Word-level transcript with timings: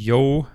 Yo, 0.00 0.46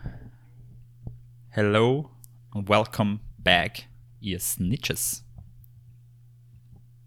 hello 1.50 2.10
and 2.52 2.70
welcome 2.70 3.20
back, 3.38 3.90
ihr 4.22 4.40
Snitches. 4.40 5.26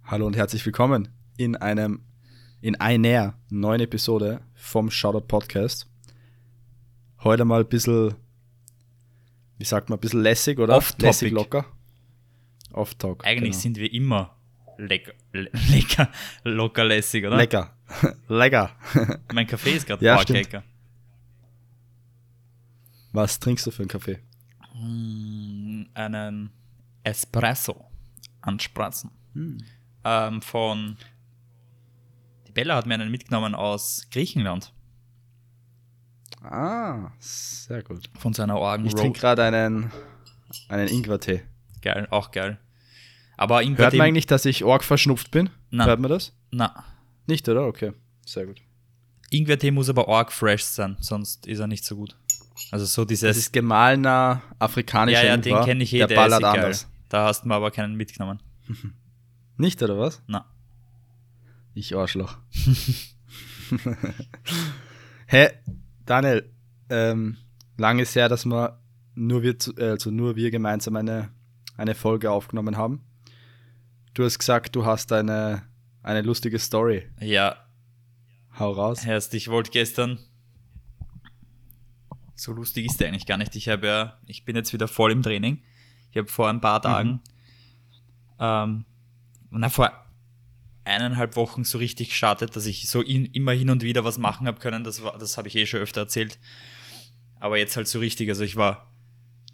Hallo 0.04 0.26
und 0.26 0.36
herzlich 0.36 0.66
willkommen 0.66 1.08
in 1.38 1.56
einem, 1.56 2.02
in 2.60 2.78
einer 2.78 3.38
neuen 3.48 3.80
Episode 3.80 4.42
vom 4.52 4.90
Shoutout 4.90 5.26
Podcast. 5.28 5.88
Heute 7.24 7.46
mal 7.46 7.60
ein 7.62 7.68
bisschen, 7.68 8.16
wie 9.56 9.64
sagt 9.64 9.88
man, 9.88 9.96
ein 9.96 10.00
bisschen 10.02 10.20
lässig, 10.20 10.58
oder? 10.58 10.76
Off-topic. 10.76 11.06
Lässig 11.06 11.32
locker. 11.32 11.64
Off-Talk. 12.74 13.24
Eigentlich 13.24 13.52
genau. 13.52 13.62
sind 13.62 13.78
wir 13.78 13.90
immer 13.90 14.36
lecker, 14.76 15.14
le 15.32 15.48
lecker, 15.70 16.12
lockerlässig, 16.44 17.24
oder? 17.24 17.38
Lecker. 17.38 17.74
Lecker. 18.28 18.72
Mein 19.32 19.46
Kaffee 19.46 19.76
ist 19.76 19.86
gerade 19.86 20.04
Ja. 20.04 20.22
Was 23.16 23.40
trinkst 23.40 23.66
du 23.66 23.70
für 23.70 23.80
einen 23.82 23.88
Kaffee? 23.88 24.18
Mm, 24.74 25.84
Einen 25.94 26.50
Espresso 27.02 27.86
anspratzen. 28.42 29.10
Hm. 29.32 29.56
Ähm, 30.04 30.42
von. 30.42 30.98
Die 32.46 32.52
Bella 32.52 32.76
hat 32.76 32.84
mir 32.84 32.92
einen 32.92 33.10
mitgenommen 33.10 33.54
aus 33.54 34.06
Griechenland. 34.10 34.74
Ah, 36.42 37.10
sehr 37.18 37.82
gut. 37.82 38.10
Von 38.18 38.34
seiner 38.34 38.58
Orgen 38.58 38.84
Ich 38.84 38.94
trinke 38.94 39.18
gerade 39.18 39.44
einen, 39.44 39.90
einen 40.68 40.88
Ingwertee. 40.88 41.40
Geil, 41.80 42.06
auch 42.10 42.30
geil. 42.32 42.58
Aber 43.38 43.56
Hört 43.56 43.64
Ingwer 43.66 43.90
man 43.92 44.00
eigentlich, 44.08 44.26
dass 44.26 44.44
ich 44.44 44.62
org 44.62 44.84
verschnupft 44.84 45.30
bin? 45.30 45.48
Nein. 45.70 45.86
Hört 45.86 46.00
man 46.00 46.10
das? 46.10 46.36
Na, 46.50 46.84
Nicht, 47.26 47.48
oder? 47.48 47.66
Okay, 47.66 47.94
sehr 48.26 48.44
gut. 48.44 48.60
Ingwertee 49.30 49.70
muss 49.70 49.88
aber 49.88 50.06
arg 50.06 50.30
fresh 50.32 50.64
sein, 50.64 50.98
sonst 51.00 51.46
ist 51.46 51.60
er 51.60 51.66
nicht 51.66 51.84
so 51.86 51.96
gut. 51.96 52.14
Also 52.70 52.84
so 52.86 53.02
Das 53.04 53.08
dieses. 53.08 53.36
ist 53.36 53.52
gemahlener 53.52 54.42
afrikanischer 54.58 55.22
ja, 55.22 55.28
ja, 55.30 55.36
den 55.36 55.60
kenne 55.64 55.82
ich 55.84 55.92
eh, 55.92 55.98
Der 55.98 56.06
der, 56.08 56.16
ballert 56.16 56.42
anders. 56.44 56.88
Da 57.08 57.24
hast 57.26 57.44
du 57.44 57.48
mir 57.48 57.54
aber 57.54 57.70
keinen 57.70 57.94
mitgenommen. 57.96 58.42
Nicht, 59.56 59.82
oder 59.82 59.98
was? 59.98 60.22
Na. 60.26 60.44
Ich 61.74 61.94
Arschloch. 61.96 62.38
Hä, 65.26 65.48
Daniel, 66.04 66.50
ähm, 66.88 67.36
lange 67.76 68.02
ist 68.02 68.14
her, 68.14 68.28
dass 68.28 68.44
wir 68.46 68.78
nur 69.14 69.42
wir, 69.42 69.58
zu- 69.58 69.74
also 69.76 70.10
nur 70.10 70.36
wir 70.36 70.50
gemeinsam 70.50 70.96
eine, 70.96 71.30
eine 71.76 71.94
Folge 71.94 72.30
aufgenommen 72.30 72.76
haben. 72.76 73.04
Du 74.14 74.24
hast 74.24 74.38
gesagt, 74.38 74.74
du 74.76 74.84
hast 74.86 75.12
eine, 75.12 75.62
eine 76.02 76.22
lustige 76.22 76.58
Story. 76.58 77.08
Ja, 77.20 77.56
Hau 78.58 78.72
raus. 78.72 79.04
Erst, 79.04 79.34
ich 79.34 79.48
wollte 79.48 79.70
gestern. 79.70 80.18
So 82.36 82.52
lustig 82.52 82.86
ist 82.86 83.00
der 83.00 83.08
eigentlich 83.08 83.26
gar 83.26 83.38
nicht. 83.38 83.56
Ich 83.56 83.68
habe 83.68 83.86
ja, 83.86 84.18
ich 84.26 84.44
bin 84.44 84.54
jetzt 84.56 84.72
wieder 84.72 84.86
voll 84.88 85.10
im 85.10 85.22
Training. 85.22 85.62
Ich 86.10 86.16
habe 86.18 86.28
vor 86.28 86.48
ein 86.48 86.60
paar 86.60 86.80
Tagen, 86.82 87.20
ähm, 88.38 88.84
na, 89.50 89.68
vor 89.70 89.90
eineinhalb 90.84 91.34
Wochen 91.36 91.64
so 91.64 91.78
richtig 91.78 92.10
gestartet, 92.10 92.54
dass 92.54 92.66
ich 92.66 92.88
so 92.88 93.00
in, 93.00 93.24
immer 93.26 93.52
hin 93.52 93.70
und 93.70 93.82
wieder 93.82 94.04
was 94.04 94.18
machen 94.18 94.46
habe 94.46 94.60
können. 94.60 94.84
Das, 94.84 95.02
war- 95.02 95.18
das 95.18 95.36
habe 95.38 95.48
ich 95.48 95.56
eh 95.56 95.66
schon 95.66 95.80
öfter 95.80 96.02
erzählt. 96.02 96.38
Aber 97.40 97.58
jetzt 97.58 97.76
halt 97.76 97.88
so 97.88 97.98
richtig. 97.98 98.28
Also 98.28 98.44
ich 98.44 98.56
war 98.56 98.92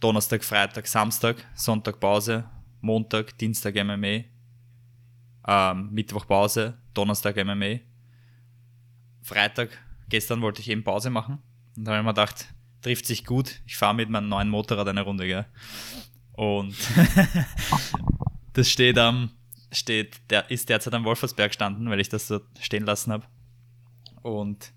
Donnerstag, 0.00 0.44
Freitag, 0.44 0.86
Samstag, 0.88 1.36
Sonntag 1.54 2.00
Pause, 2.00 2.44
Montag, 2.80 3.38
Dienstag 3.38 3.76
MMA, 3.76 4.24
ähm, 5.46 5.90
Mittwoch 5.92 6.26
Pause, 6.26 6.78
Donnerstag 6.94 7.36
MMA. 7.36 7.78
Freitag, 9.22 9.70
gestern 10.08 10.42
wollte 10.42 10.60
ich 10.60 10.68
eben 10.68 10.82
Pause 10.84 11.10
machen. 11.10 11.38
Und 11.76 11.84
da 11.84 11.92
habe 11.92 12.00
ich 12.00 12.04
mir 12.04 12.10
gedacht, 12.10 12.46
trifft 12.82 13.06
sich 13.06 13.24
gut. 13.24 13.60
Ich 13.66 13.76
fahre 13.76 13.94
mit 13.94 14.10
meinem 14.10 14.28
neuen 14.28 14.48
Motorrad 14.48 14.88
eine 14.88 15.02
Runde, 15.02 15.26
gell? 15.26 15.46
Und 16.32 16.74
das 18.52 18.68
steht 18.70 18.98
am, 18.98 19.30
steht, 19.70 20.20
der 20.30 20.50
ist 20.50 20.68
derzeit 20.68 20.94
am 20.94 21.04
Wolfersberg 21.04 21.50
gestanden, 21.50 21.88
weil 21.90 22.00
ich 22.00 22.08
das 22.08 22.26
so 22.28 22.40
stehen 22.60 22.84
lassen 22.84 23.12
habe. 23.12 23.26
Und 24.22 24.72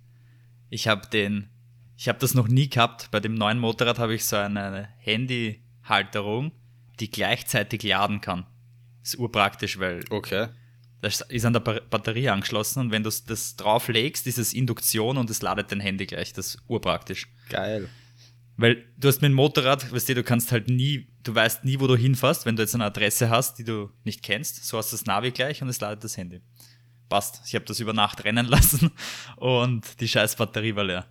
ich 0.70 0.88
habe 0.88 1.08
den, 1.08 1.50
ich 1.98 2.08
habe 2.08 2.20
das 2.20 2.34
noch 2.34 2.48
nie 2.48 2.70
gehabt. 2.70 3.10
Bei 3.12 3.20
dem 3.20 3.36
neuen 3.36 3.60
Motorrad 3.60 4.00
habe 4.00 4.16
ich 4.16 4.26
so 4.26 4.36
eine 4.36 4.90
Handyhalterung, 5.00 6.52
die 7.00 7.10
gleichzeitig 7.12 7.84
laden 7.84 8.22
kann. 8.22 8.46
Ist 9.04 9.18
urpraktisch, 9.20 9.80
weil 9.80 10.04
Okay. 10.10 10.48
das 11.02 11.22
ist 11.22 11.46
an 11.46 11.54
der 11.54 11.60
Ba- 11.60 11.82
Batterie 11.90 12.30
angeschlossen 12.30 12.80
und 12.80 12.92
wenn 12.92 13.04
du 13.04 13.10
das 13.28 13.56
drauflegst, 13.56 14.26
ist 14.28 14.38
es 14.40 14.54
Induktion 14.54 15.18
und 15.18 15.30
es 15.30 15.42
ladet 15.42 15.72
dein 15.72 15.80
Handy 15.80 16.06
gleich. 16.08 16.34
Das 16.34 16.56
ist 16.56 16.64
urpraktisch. 16.68 17.28
Geil. 17.50 17.90
Weil 18.58 18.86
du 18.98 19.08
hast 19.08 19.22
mit 19.22 19.30
dem 19.30 19.36
Motorrad, 19.36 19.92
weißt 19.92 20.10
du, 20.10 20.16
du 20.16 20.24
kannst 20.24 20.52
halt 20.52 20.70
nie, 20.70 21.08
du 21.24 21.36
weißt 21.36 21.66
nie, 21.66 21.80
wo 21.80 21.88
du 21.88 21.98
hinfährst, 21.98 22.46
wenn 22.46 22.56
du 22.56 22.62
jetzt 22.62 22.74
eine 22.74 22.86
Adresse 22.86 23.30
hast, 23.30 23.60
die 23.60 23.66
du 23.66 23.92
nicht 24.06 24.24
kennst. 24.24 24.66
So 24.66 24.78
hast 24.78 24.92
du 24.92 24.98
das 24.98 25.06
Navi 25.06 25.32
gleich 25.32 25.62
und 25.62 25.68
es 25.68 25.82
ladet 25.82 26.04
das 26.04 26.16
Handy. 26.16 26.42
Passt. 27.10 27.42
Ich 27.46 27.56
habe 27.56 27.66
das 27.66 27.80
über 27.80 27.94
Nacht 27.94 28.24
rennen 28.24 28.46
lassen 28.48 28.92
und 29.36 30.00
die 30.00 30.08
scheiß 30.08 30.38
Batterie 30.38 30.76
war 30.76 30.86
leer. 30.86 31.06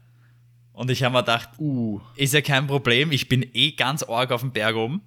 Und 0.72 0.90
ich 0.90 1.02
habe 1.02 1.12
mir 1.12 1.20
gedacht, 1.20 1.50
Uh, 1.58 2.00
ist 2.16 2.34
ja 2.34 2.40
kein 2.40 2.66
Problem. 2.66 3.12
Ich 3.12 3.28
bin 3.28 3.48
eh 3.52 3.72
ganz 3.72 4.02
arg 4.02 4.32
auf 4.32 4.40
dem 4.40 4.52
Berg 4.52 4.74
oben. 4.74 5.02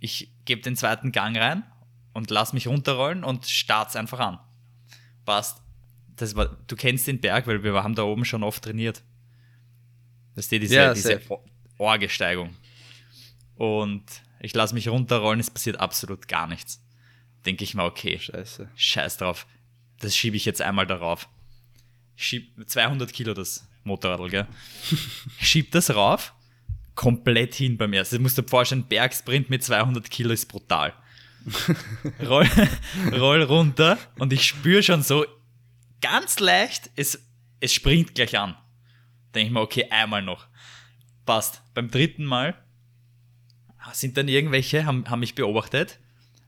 Ich 0.00 0.30
gebe 0.44 0.60
den 0.60 0.76
zweiten 0.76 1.12
Gang 1.12 1.36
rein 1.36 1.62
und 2.12 2.30
lass 2.30 2.52
mich 2.52 2.66
runterrollen 2.66 3.24
und 3.24 3.46
start's 3.46 3.96
einfach 3.96 4.18
an. 4.18 4.38
Passt. 5.24 5.62
Das 6.16 6.34
war, 6.34 6.58
du 6.66 6.76
kennst 6.76 7.06
den 7.06 7.20
Berg, 7.20 7.46
weil 7.46 7.62
wir 7.62 7.72
haben 7.82 7.94
da 7.94 8.02
oben 8.02 8.26
schon 8.26 8.42
oft 8.42 8.62
trainiert. 8.62 9.02
Das 10.40 10.46
ist 10.46 10.52
diese, 10.62 10.74
Ja, 10.74 10.94
diese 10.94 11.20
Orgesteigung. 11.76 12.56
Und 13.56 14.04
ich 14.40 14.54
lasse 14.54 14.74
mich 14.74 14.88
runterrollen, 14.88 15.38
es 15.38 15.50
passiert 15.50 15.78
absolut 15.78 16.28
gar 16.28 16.46
nichts. 16.46 16.82
Denke 17.44 17.62
ich 17.64 17.74
mal, 17.74 17.84
okay, 17.84 18.18
scheiße. 18.18 18.70
scheiß 18.74 19.18
drauf. 19.18 19.46
Das 19.98 20.16
schiebe 20.16 20.36
ich 20.38 20.46
jetzt 20.46 20.62
einmal 20.62 20.86
darauf. 20.86 21.28
Schieb 22.16 22.54
200 22.66 23.12
Kilo 23.12 23.34
das 23.34 23.68
Motorrad, 23.84 24.30
gell? 24.30 24.46
Schieb 25.40 25.72
das 25.72 25.94
rauf, 25.94 26.32
komplett 26.94 27.54
hin 27.54 27.76
beim 27.76 27.92
ersten. 27.92 28.16
Du 28.16 28.22
musst 28.22 28.38
dir 28.38 28.44
vorstellen, 28.44 28.86
Bergsprint 28.88 29.50
mit 29.50 29.62
200 29.62 30.10
Kilo 30.10 30.32
ist 30.32 30.46
brutal. 30.46 30.94
roll, 32.26 32.48
roll 33.12 33.42
runter 33.42 33.98
und 34.18 34.32
ich 34.32 34.46
spüre 34.46 34.82
schon 34.82 35.02
so 35.02 35.26
ganz 36.00 36.38
leicht, 36.40 36.90
es, 36.96 37.22
es 37.60 37.74
springt 37.74 38.14
gleich 38.14 38.38
an. 38.38 38.56
Denke 39.34 39.46
ich 39.46 39.52
mir, 39.52 39.60
okay, 39.60 39.86
einmal 39.90 40.22
noch. 40.22 40.46
Passt. 41.26 41.62
Beim 41.74 41.90
dritten 41.90 42.24
Mal 42.24 42.54
sind 43.92 44.16
dann 44.16 44.28
irgendwelche, 44.28 44.84
haben, 44.84 45.08
haben 45.08 45.20
mich 45.20 45.34
beobachtet 45.34 45.98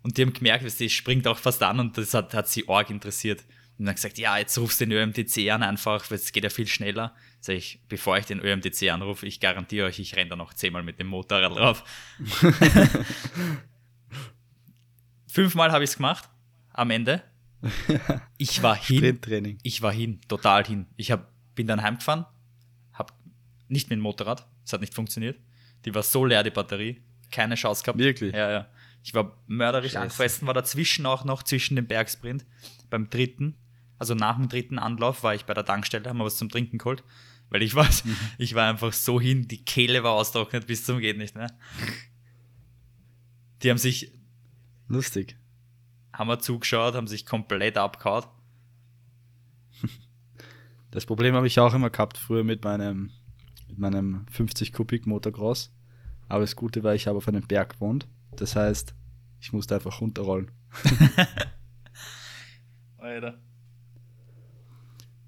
und 0.03 0.19
die 0.19 0.23
haben 0.23 0.33
gemerkt, 0.33 0.79
die 0.81 0.91
springt 0.91 1.27
auch 1.27 1.39
fast 1.39 1.63
an 1.63 1.81
und 1.81 1.97
das 1.97 2.15
hat, 2.15 2.35
hat 2.35 2.49
sie 2.49 2.69
arg 2.69 2.91
interessiert. 2.91 3.45
Und 3.79 3.87
dann 3.87 3.95
gesagt, 3.95 4.19
ja, 4.19 4.37
jetzt 4.37 4.57
rufst 4.59 4.81
du 4.81 4.87
den 4.87 4.93
ÖMTC 4.93 5.51
an 5.51 5.63
einfach, 5.63 6.11
weil 6.11 6.19
es 6.19 6.31
geht 6.33 6.45
ja 6.45 6.51
viel 6.51 6.67
schneller. 6.67 7.15
Sag 7.41 7.57
ich, 7.57 7.81
bevor 7.89 8.19
ich 8.19 8.27
den 8.27 8.39
ÖMTC 8.41 8.91
anrufe, 8.91 9.27
ich 9.27 9.41
garantiere 9.41 9.87
euch, 9.87 9.99
ich 9.99 10.15
renne 10.15 10.31
da 10.31 10.37
noch 10.37 10.55
zehnmal 10.55 10.83
mit 10.83 11.01
dem 11.01 11.07
Motorrad 11.09 11.57
drauf. 11.57 11.85
Fünfmal 15.27 15.73
habe 15.73 15.85
ich 15.85 15.91
es 15.91 15.97
gemacht, 15.97 16.29
am 16.73 16.91
Ende. 16.91 17.23
Ich 18.39 18.61
war 18.61 18.75
hin, 18.75 19.21
ich 19.63 19.83
war 19.83 19.93
hin, 19.93 20.21
total 20.27 20.65
hin. 20.65 20.87
Ich 20.97 21.13
hab, 21.13 21.31
bin 21.55 21.69
dann 21.69 21.81
heimgefahren, 21.81 22.27
nicht 23.73 23.91
mit 23.91 23.97
dem 23.99 24.03
Motorrad, 24.03 24.47
es 24.65 24.73
hat 24.73 24.81
nicht 24.81 24.95
funktioniert. 24.95 25.41
Die 25.85 25.95
war 25.95 26.03
so 26.03 26.25
leer, 26.25 26.43
die 26.45 26.51
Batterie, 26.51 27.03
keine 27.31 27.55
Chance 27.57 27.83
gehabt. 27.83 27.99
Wirklich? 27.99 28.35
Ja, 28.35 28.51
ja. 28.51 28.69
Ich 29.03 29.15
war 29.15 29.37
mörderisch 29.49 29.93
Scheiße. 29.93 30.03
angefressen, 30.03 30.47
war 30.47 30.55
dazwischen 30.55 31.07
auch 31.07 31.25
noch 31.25 31.43
zwischen 31.43 31.75
dem 31.75 31.87
Bergsprint. 31.89 32.45
Beim 32.89 33.11
dritten, 33.11 33.57
also 33.99 34.15
nach 34.15 34.37
dem 34.37 34.49
dritten 34.49 34.79
Anlauf, 34.79 35.23
war 35.25 35.35
ich 35.35 35.45
bei 35.45 35.55
der 35.55 35.65
Tankstelle, 35.65 36.09
haben 36.09 36.19
wir 36.19 36.25
was 36.25 36.37
zum 36.37 36.49
Trinken 36.51 36.79
geholt. 36.79 37.03
Weil 37.51 37.63
ich 37.63 37.75
war, 37.75 37.87
Mhm. 38.05 38.17
ich 38.39 38.55
war 38.55 38.69
einfach 38.71 38.93
so 38.93 39.21
hin, 39.21 39.49
die 39.49 39.65
Kehle 39.65 40.05
war 40.05 40.13
austrocknet 40.13 40.67
bis 40.67 40.85
zum 40.85 41.01
geht 41.01 41.19
nicht 41.19 41.35
mehr. 41.35 41.51
Die 43.63 43.71
haben 43.71 43.79
sich, 43.79 44.13
Lustig. 44.89 45.37
haben 46.13 46.29
wir 46.29 46.39
zugeschaut, 46.39 46.95
haben 46.95 47.07
sich 47.09 47.27
komplett 47.27 47.77
abgehauen. 47.79 48.25
Das 50.91 51.07
Problem 51.07 51.35
habe 51.35 51.47
ich 51.47 51.59
auch 51.59 51.73
immer 51.73 51.89
gehabt 51.89 52.19
früher 52.19 52.45
mit 52.45 52.65
meinem, 52.65 53.11
mit 53.73 53.79
meinem 53.79 54.27
50 54.29 54.73
Kubik 54.73 55.07
Motocross. 55.07 55.73
Aber 56.29 56.41
das 56.41 56.57
Gute 56.57 56.83
war, 56.83 56.95
ich 56.95 57.07
habe 57.07 57.19
auf 57.19 57.29
einem 57.29 57.47
Berg 57.47 57.75
gewohnt. 57.75 58.07
Das 58.37 58.57
heißt, 58.57 58.95
ich 59.41 59.53
musste 59.53 59.75
einfach 59.75 60.01
runterrollen. 60.01 60.51
Alter. 62.99 63.39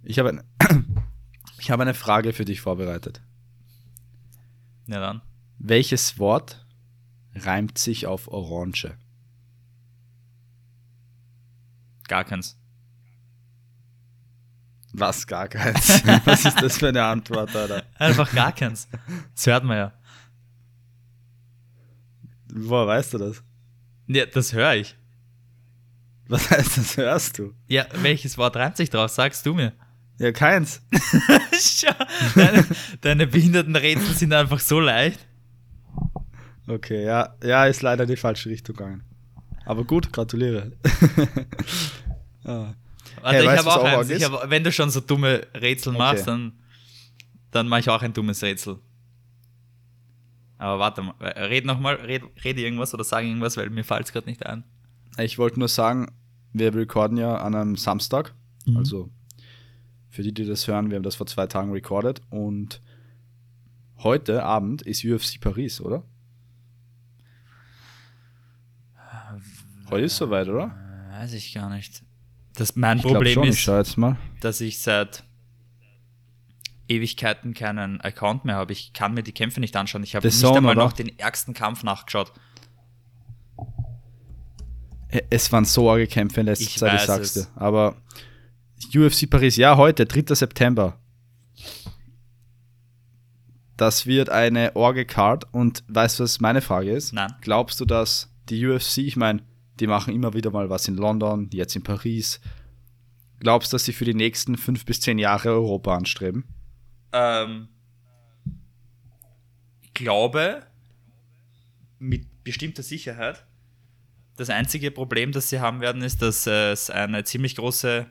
Ich 0.02 0.18
habe, 0.18 0.28
eine, 0.28 0.44
ich 1.58 1.70
habe 1.70 1.82
eine 1.82 1.94
Frage 1.94 2.32
für 2.32 2.44
dich 2.44 2.60
vorbereitet. 2.60 3.22
Ja 4.86 5.00
dann. 5.00 5.22
Welches 5.58 6.18
Wort 6.18 6.66
reimt 7.34 7.78
sich 7.78 8.06
auf 8.06 8.28
Orange? 8.28 8.96
Gar 12.06 12.24
keins. 12.24 12.58
Was, 14.96 15.26
gar 15.26 15.48
keins? 15.48 16.02
Was 16.24 16.44
ist 16.44 16.62
das 16.62 16.78
für 16.78 16.88
eine 16.88 17.02
Antwort, 17.02 17.54
Alter? 17.54 17.82
Einfach 17.98 18.32
gar 18.32 18.52
keins. 18.52 18.88
Das 19.34 19.46
hört 19.46 19.64
man 19.64 19.76
ja. 19.76 19.92
Woher 22.46 22.86
weißt 22.86 23.14
du 23.14 23.18
das? 23.18 23.42
Ja, 24.06 24.24
das 24.26 24.52
höre 24.52 24.74
ich. 24.74 24.96
Was 26.28 26.48
heißt, 26.48 26.78
das 26.78 26.96
hörst 26.96 27.38
du? 27.40 27.54
Ja, 27.66 27.86
welches 28.02 28.38
Wort 28.38 28.54
reimt 28.54 28.76
sich 28.76 28.88
drauf? 28.88 29.10
Sagst 29.10 29.44
du 29.44 29.54
mir. 29.54 29.72
Ja, 30.18 30.30
keins. 30.30 30.80
Deine, 32.36 32.64
deine 33.00 33.26
behinderten 33.26 33.74
Rätsel 33.74 34.14
sind 34.14 34.32
einfach 34.32 34.60
so 34.60 34.78
leicht. 34.78 35.26
Okay, 36.68 37.04
ja, 37.04 37.34
ja, 37.42 37.66
ist 37.66 37.82
leider 37.82 38.06
die 38.06 38.16
falsche 38.16 38.48
Richtung 38.48 38.76
gegangen. 38.76 39.02
Aber 39.66 39.82
gut, 39.82 40.12
gratuliere. 40.12 40.70
ah. 42.44 42.74
Warte, 43.24 43.38
hey, 43.38 43.54
ich 43.54 43.58
habe 43.58 43.72
auch 43.72 43.84
eins. 43.84 44.10
Ich 44.10 44.22
hab, 44.22 44.50
wenn 44.50 44.62
du 44.62 44.70
schon 44.70 44.90
so 44.90 45.00
dumme 45.00 45.46
Rätsel 45.54 45.94
okay. 45.94 45.98
machst, 45.98 46.26
dann, 46.26 46.52
dann 47.50 47.68
mache 47.68 47.80
ich 47.80 47.88
auch 47.88 48.02
ein 48.02 48.12
dummes 48.12 48.42
Rätsel. 48.42 48.78
Aber 50.58 50.78
warte 50.78 51.00
mal, 51.00 51.14
red 51.20 51.64
nochmal, 51.64 51.94
red, 51.94 52.22
rede 52.44 52.60
irgendwas 52.60 52.92
oder 52.92 53.02
sag 53.02 53.24
irgendwas, 53.24 53.56
weil 53.56 53.70
mir 53.70 53.82
fällt 53.82 54.04
es 54.04 54.12
gerade 54.12 54.28
nicht 54.28 54.44
ein. 54.44 54.62
Ich 55.16 55.38
wollte 55.38 55.58
nur 55.58 55.68
sagen, 55.68 56.12
wir 56.52 56.74
recorden 56.74 57.16
ja 57.16 57.38
an 57.38 57.54
einem 57.54 57.76
Samstag. 57.76 58.34
Mhm. 58.66 58.76
Also 58.76 59.10
für 60.10 60.22
die, 60.22 60.34
die 60.34 60.44
das 60.44 60.68
hören, 60.68 60.90
wir 60.90 60.96
haben 60.96 61.02
das 61.02 61.16
vor 61.16 61.26
zwei 61.26 61.46
Tagen 61.46 61.72
recorded 61.72 62.20
und 62.28 62.82
heute 64.00 64.42
Abend 64.42 64.82
ist 64.82 65.02
UFC 65.02 65.40
Paris, 65.40 65.80
oder? 65.80 66.04
Heute 69.88 70.04
ist 70.04 70.16
soweit, 70.18 70.46
oder? 70.48 70.76
Weiß 71.10 71.32
ich 71.32 71.54
gar 71.54 71.70
nicht. 71.70 72.02
Das 72.56 72.76
mein 72.76 72.98
ich 72.98 73.02
Problem 73.02 73.34
schon, 73.34 73.48
ist, 73.48 73.96
ich 73.98 74.14
dass 74.40 74.60
ich 74.60 74.80
seit 74.80 75.24
Ewigkeiten 76.88 77.54
keinen 77.54 78.00
Account 78.00 78.44
mehr 78.44 78.56
habe. 78.56 78.72
Ich 78.72 78.92
kann 78.92 79.14
mir 79.14 79.22
die 79.22 79.32
Kämpfe 79.32 79.60
nicht 79.60 79.74
anschauen. 79.76 80.02
Ich 80.02 80.14
habe 80.14 80.26
nicht 80.26 80.38
Zone, 80.38 80.58
einmal 80.58 80.76
oder? 80.76 80.84
noch 80.84 80.92
den 80.92 81.18
ärgsten 81.18 81.54
Kampf 81.54 81.82
nachgeschaut. 81.82 82.32
Es 85.30 85.50
waren 85.52 85.64
so 85.64 85.90
arge 85.90 86.06
Kämpfe 86.06 86.40
in 86.40 86.46
letzter 86.46 86.64
ich 86.64 86.76
Zeit, 86.76 87.00
ich 87.00 87.06
sag's 87.06 87.36
es. 87.36 87.46
dir. 87.46 87.60
Aber 87.60 87.96
UFC 88.94 89.30
Paris, 89.30 89.56
ja, 89.56 89.76
heute, 89.76 90.06
3. 90.06 90.34
September. 90.34 90.98
Das 93.76 94.06
wird 94.06 94.28
eine 94.28 94.76
Orge-Card 94.76 95.52
und 95.52 95.82
weißt 95.88 96.18
du, 96.18 96.24
was 96.24 96.40
meine 96.40 96.60
Frage 96.60 96.92
ist? 96.92 97.12
Nein. 97.12 97.32
Glaubst 97.40 97.80
du, 97.80 97.84
dass 97.84 98.32
die 98.48 98.64
UFC, 98.66 98.98
ich 98.98 99.16
meine, 99.16 99.42
die 99.80 99.86
machen 99.86 100.14
immer 100.14 100.34
wieder 100.34 100.50
mal 100.50 100.70
was 100.70 100.88
in 100.88 100.96
London, 100.96 101.48
jetzt 101.52 101.76
in 101.76 101.82
Paris. 101.82 102.40
Glaubst 103.40 103.72
du, 103.72 103.74
dass 103.74 103.84
sie 103.84 103.92
für 103.92 104.04
die 104.04 104.14
nächsten 104.14 104.56
fünf 104.56 104.84
bis 104.84 105.00
zehn 105.00 105.18
Jahre 105.18 105.50
Europa 105.50 105.96
anstreben? 105.96 106.44
Ähm, 107.12 107.68
ich 109.82 109.92
glaube, 109.94 110.66
mit 111.98 112.44
bestimmter 112.44 112.82
Sicherheit. 112.82 113.46
Das 114.36 114.50
einzige 114.50 114.90
Problem, 114.90 115.30
das 115.32 115.48
sie 115.48 115.60
haben 115.60 115.80
werden, 115.80 116.02
ist, 116.02 116.20
dass 116.22 116.46
es 116.46 116.90
eine 116.90 117.24
ziemlich 117.24 117.54
große 117.56 118.10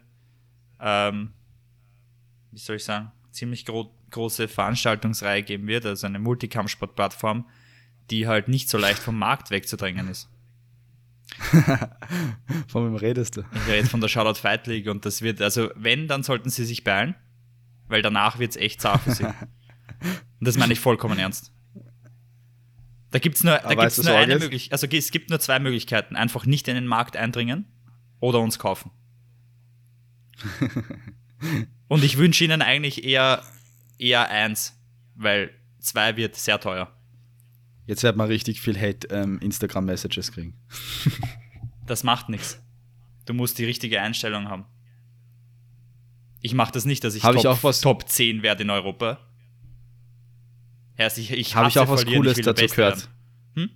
ähm, 0.80 1.34
wie 2.54 2.60
soll 2.60 2.76
ich 2.76 2.84
sagen, 2.84 3.12
ziemlich 3.32 3.66
gro 3.66 3.96
große 4.12 4.48
Veranstaltungsreihe 4.48 5.42
geben 5.42 5.66
wird, 5.66 5.88
also 5.88 6.06
eine 6.06 6.20
Multikampfsportplattform, 6.20 7.50
die 8.12 8.28
halt 8.28 8.48
nicht 8.48 8.70
so 8.70 8.78
leicht 8.78 9.00
vom 9.00 9.18
Markt 9.18 9.50
wegzudrängen 9.50 10.08
ist. 10.08 10.30
von 12.68 12.86
wem 12.86 12.96
redest 12.96 13.38
du? 13.38 13.42
Ich 13.54 13.68
rede 13.68 13.88
von 13.88 14.02
der 14.02 14.08
Charlotte 14.08 14.40
Fight 14.40 14.68
League 14.68 14.88
und 14.88 15.06
das 15.06 15.22
wird, 15.22 15.42
also 15.42 15.72
wenn, 15.76 16.08
dann 16.08 16.24
sollten 16.24 16.50
sie 16.50 16.66
sich 16.66 16.84
beeilen, 16.84 17.16
weil 17.88 18.02
danach 18.02 18.40
wird 18.40 18.52
es 18.52 18.58
echt 18.58 18.82
zart 18.82 19.02
für 19.02 19.12
sie. 19.12 19.26
und 19.26 19.34
das 20.40 20.58
meine 20.58 20.74
ich 20.74 20.80
vollkommen 20.80 21.18
ernst. 21.20 21.52
Da 23.12 23.20
gibt 23.20 23.36
es 23.36 23.44
nur, 23.44 23.58
da 23.58 23.76
gibt's 23.76 24.02
nur 24.02 24.16
eine 24.16 24.40
Möglichkeit, 24.40 24.74
also 24.74 24.88
es 24.88 25.12
gibt 25.12 25.30
nur 25.30 25.40
zwei 25.40 25.60
Möglichkeiten. 25.60 26.16
Einfach 26.16 26.46
nicht 26.48 26.68
in 26.68 26.76
den 26.76 26.88
Markt 26.88 27.16
eindringen 27.16 27.66
oder 28.20 28.40
uns 28.40 28.58
kaufen. 28.58 28.90
Und 31.88 32.04
ich 32.04 32.18
wünsche 32.18 32.44
ihnen 32.44 32.64
eigentlich 32.64 33.04
eher, 33.04 33.44
eher 34.00 34.30
eins, 34.30 34.82
weil 35.16 35.52
zwei 35.80 36.18
wird 36.18 36.36
sehr 36.36 36.60
teuer. 36.60 36.92
Jetzt 37.86 38.04
wird 38.04 38.16
man 38.16 38.28
richtig 38.28 38.62
viel 38.62 38.80
Hate-Instagram-Messages 38.80 40.30
ähm, 40.30 40.34
kriegen. 40.34 40.54
das 41.86 42.04
macht 42.04 42.30
nichts. 42.30 42.62
Du 43.26 43.34
musst 43.34 43.58
die 43.58 43.66
richtige 43.66 44.02
Einstellung 44.02 44.48
haben. 44.48 44.66
Ich 46.42 46.54
mache 46.54 46.72
das 46.72 46.86
nicht, 46.86 47.04
dass 47.04 47.16
ich, 47.16 47.24
top, 47.24 47.36
ich 47.36 47.48
auch 47.48 47.64
was 47.64 47.82
Top 47.82 48.08
10 48.08 48.44
werde 48.44 48.64
in 48.64 48.70
Europa. 48.70 49.20
Erst 50.96 51.18
ich, 51.18 51.32
ich 51.32 51.56
Habe 51.56 51.70
ich 51.70 51.80
auch 51.80 51.88
was 51.88 52.06
Cooles 52.06 52.38
dazu 52.40 52.66
gehört. 52.68 53.10
Hm? 53.56 53.70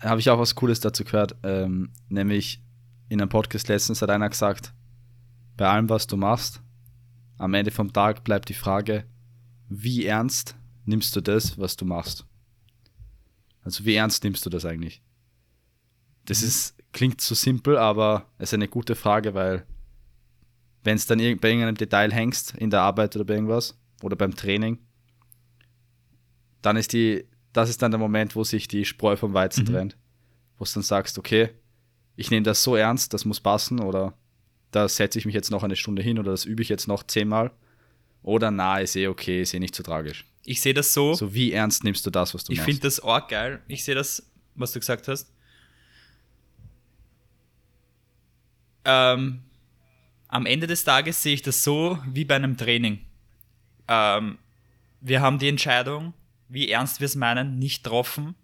Habe 0.00 0.20
ich 0.20 0.30
auch 0.30 0.38
was 0.38 0.54
Cooles 0.54 0.80
dazu 0.80 1.04
gehört. 1.04 1.36
Ähm, 1.42 1.92
nämlich 2.08 2.62
in 3.08 3.20
einem 3.20 3.28
Podcast 3.28 3.68
letztens 3.68 4.00
hat 4.02 4.10
einer 4.10 4.28
gesagt, 4.28 4.72
bei 5.56 5.68
allem, 5.68 5.88
was 5.88 6.06
du 6.06 6.16
machst, 6.16 6.62
am 7.36 7.54
Ende 7.54 7.70
vom 7.70 7.92
Tag 7.92 8.24
bleibt 8.24 8.48
die 8.48 8.54
Frage, 8.54 9.04
wie 9.68 10.06
ernst 10.06 10.56
nimmst 10.84 11.14
du 11.14 11.20
das, 11.20 11.58
was 11.58 11.76
du 11.76 11.84
machst? 11.84 12.26
Also 13.70 13.84
wie 13.84 13.94
ernst 13.94 14.24
nimmst 14.24 14.44
du 14.44 14.50
das 14.50 14.64
eigentlich? 14.64 15.00
Das 16.24 16.42
mhm. 16.42 16.48
ist, 16.48 16.76
klingt 16.90 17.20
so 17.20 17.36
simpel, 17.36 17.78
aber 17.78 18.26
es 18.38 18.50
ist 18.50 18.54
eine 18.54 18.66
gute 18.66 18.96
Frage, 18.96 19.32
weil 19.34 19.64
wenn 20.82 20.96
es 20.96 21.06
dann 21.06 21.18
bei 21.18 21.50
irgendeinem 21.50 21.76
Detail 21.76 22.12
hängst, 22.12 22.56
in 22.56 22.70
der 22.70 22.80
Arbeit 22.80 23.14
oder 23.14 23.24
bei 23.24 23.34
irgendwas, 23.34 23.78
oder 24.02 24.16
beim 24.16 24.34
Training, 24.34 24.78
dann 26.62 26.76
ist 26.76 26.92
die, 26.92 27.26
das 27.52 27.70
ist 27.70 27.80
dann 27.80 27.92
der 27.92 28.00
Moment, 28.00 28.34
wo 28.34 28.42
sich 28.42 28.66
die 28.66 28.84
Spreu 28.84 29.14
vom 29.14 29.34
Weizen 29.34 29.62
mhm. 29.62 29.68
trennt. 29.68 29.96
Wo 30.58 30.64
du 30.64 30.70
dann 30.74 30.82
sagst, 30.82 31.16
okay, 31.16 31.50
ich 32.16 32.32
nehme 32.32 32.42
das 32.42 32.64
so 32.64 32.74
ernst, 32.74 33.14
das 33.14 33.24
muss 33.24 33.38
passen, 33.38 33.78
oder 33.78 34.14
da 34.72 34.88
setze 34.88 35.16
ich 35.20 35.26
mich 35.26 35.34
jetzt 35.36 35.52
noch 35.52 35.62
eine 35.62 35.76
Stunde 35.76 36.02
hin 36.02 36.18
oder 36.18 36.32
das 36.32 36.44
übe 36.44 36.62
ich 36.62 36.68
jetzt 36.68 36.88
noch 36.88 37.04
zehnmal. 37.04 37.52
Oder 38.24 38.50
na, 38.50 38.80
ist 38.80 38.96
eh 38.96 39.06
okay, 39.06 39.42
ist 39.42 39.54
eh 39.54 39.60
nicht 39.60 39.76
so 39.76 39.84
tragisch. 39.84 40.26
Ich 40.44 40.60
sehe 40.60 40.74
das 40.74 40.92
so. 40.94 41.14
So 41.14 41.34
wie 41.34 41.52
ernst 41.52 41.84
nimmst 41.84 42.04
du 42.06 42.10
das, 42.10 42.34
was 42.34 42.44
du 42.44 42.52
ich 42.52 42.58
machst? 42.58 42.68
Ich 42.68 42.74
finde 42.74 42.86
das 42.86 43.00
auch 43.00 43.28
geil. 43.28 43.62
Ich 43.68 43.84
sehe 43.84 43.94
das, 43.94 44.30
was 44.54 44.72
du 44.72 44.80
gesagt 44.80 45.08
hast. 45.08 45.32
Ähm, 48.84 49.42
am 50.28 50.46
Ende 50.46 50.66
des 50.66 50.84
Tages 50.84 51.22
sehe 51.22 51.34
ich 51.34 51.42
das 51.42 51.62
so 51.62 51.98
wie 52.06 52.24
bei 52.24 52.36
einem 52.36 52.56
Training. 52.56 53.04
Ähm, 53.88 54.38
wir 55.00 55.20
haben 55.20 55.38
die 55.38 55.48
Entscheidung, 55.48 56.14
wie 56.48 56.70
ernst 56.70 57.00
wir 57.00 57.06
es 57.06 57.14
meinen, 57.14 57.58
nicht 57.58 57.84
getroffen 57.84 58.34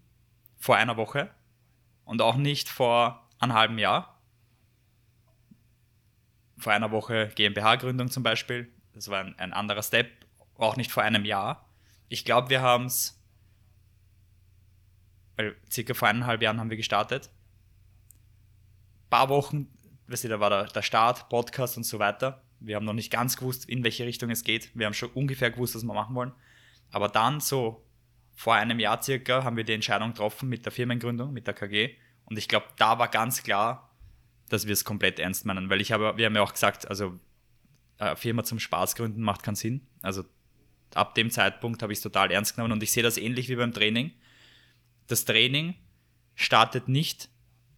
vor 0.59 0.77
einer 0.77 0.97
Woche 0.97 1.31
und 2.05 2.21
auch 2.21 2.37
nicht 2.37 2.69
vor 2.69 3.27
einem 3.39 3.55
halben 3.55 3.79
Jahr 3.79 4.17
vor 6.59 6.73
einer 6.73 6.91
Woche 6.91 7.31
GmbH-Gründung 7.35 8.11
zum 8.11 8.23
Beispiel. 8.23 8.71
Das 8.95 9.09
war 9.09 9.21
ein, 9.21 9.39
ein, 9.39 9.53
anderer 9.53 9.83
Step, 9.83 10.11
auch 10.57 10.77
nicht 10.77 10.91
vor 10.91 11.03
einem 11.03 11.25
Jahr. 11.25 11.66
Ich 12.09 12.25
glaube, 12.25 12.51
wir 12.51 12.63
haben 12.63 12.87
es, 12.87 13.21
weil 15.37 15.57
circa 15.71 15.95
vor 15.95 16.09
eineinhalb 16.09 16.43
Jahren 16.43 16.61
haben 16.61 16.71
wir 16.71 16.77
gestartet. 16.77 17.31
Ein 19.05 19.11
paar 19.11 19.29
Wochen, 19.29 19.69
weißt 20.07 20.25
du, 20.25 20.29
da 20.29 20.41
war 20.41 20.51
der, 20.51 20.65
der 20.65 20.83
Start, 20.83 21.29
Podcast 21.29 21.77
und 21.77 21.85
so 21.85 21.99
weiter. 21.99 22.43
Wir 22.61 22.77
haben 22.77 22.85
noch 22.85 22.93
nicht 22.93 23.11
ganz 23.11 23.37
gewusst, 23.37 23.69
in 23.69 23.85
welche 23.85 24.07
Richtung 24.07 24.31
es 24.31 24.45
geht. 24.45 24.71
Wir 24.75 24.87
haben 24.87 24.95
schon 24.95 25.11
ungefähr 25.11 25.51
gewusst, 25.51 25.75
was 25.75 25.83
wir 25.83 25.95
machen 25.95 26.15
wollen. 26.15 26.33
Aber 26.91 27.09
dann 27.09 27.41
so 27.41 27.85
vor 28.35 28.55
einem 28.55 28.79
Jahr 28.79 29.03
circa 29.03 29.45
haben 29.45 29.57
wir 29.57 29.65
die 29.65 29.73
Entscheidung 29.73 30.11
getroffen 30.11 30.49
mit 30.49 30.65
der 30.65 30.73
Firmengründung, 30.73 31.33
mit 31.33 31.47
der 31.47 31.55
KG. 31.55 31.97
Und 32.25 32.39
ich 32.39 32.49
glaube, 32.49 32.67
da 32.77 32.99
war 32.99 33.09
ganz 33.09 33.43
klar, 33.43 33.95
dass 34.49 34.67
wir 34.67 34.73
es 34.73 34.85
komplett 34.85 35.19
ernst 35.19 35.45
meinen, 35.45 35.71
weil 35.71 35.81
ich 35.81 35.93
habe, 35.93 36.17
wir 36.17 36.27
haben 36.27 36.37
ja 36.37 36.43
auch 36.43 36.53
gesagt, 36.53 36.89
also 36.89 37.19
eine 37.99 38.17
Firma 38.17 38.45
zum 38.45 38.61
Spaß 38.61 38.95
gründen 38.95 39.23
macht 39.23 39.43
keinen 39.43 39.57
Sinn. 39.57 39.87
Also 40.03 40.25
ab 40.95 41.15
dem 41.15 41.31
Zeitpunkt 41.31 41.83
habe 41.83 41.93
ich 41.93 41.99
es 41.99 42.03
total 42.03 42.31
ernst 42.31 42.55
genommen 42.55 42.73
und 42.73 42.83
ich 42.83 42.93
sehe 42.93 43.03
das 43.03 43.17
ähnlich 43.17 43.49
wie 43.49 43.57
beim 43.57 43.73
Training. 43.73 44.13
Das 45.07 45.25
Training 45.25 45.75
startet 46.35 46.89
nicht 46.89 47.29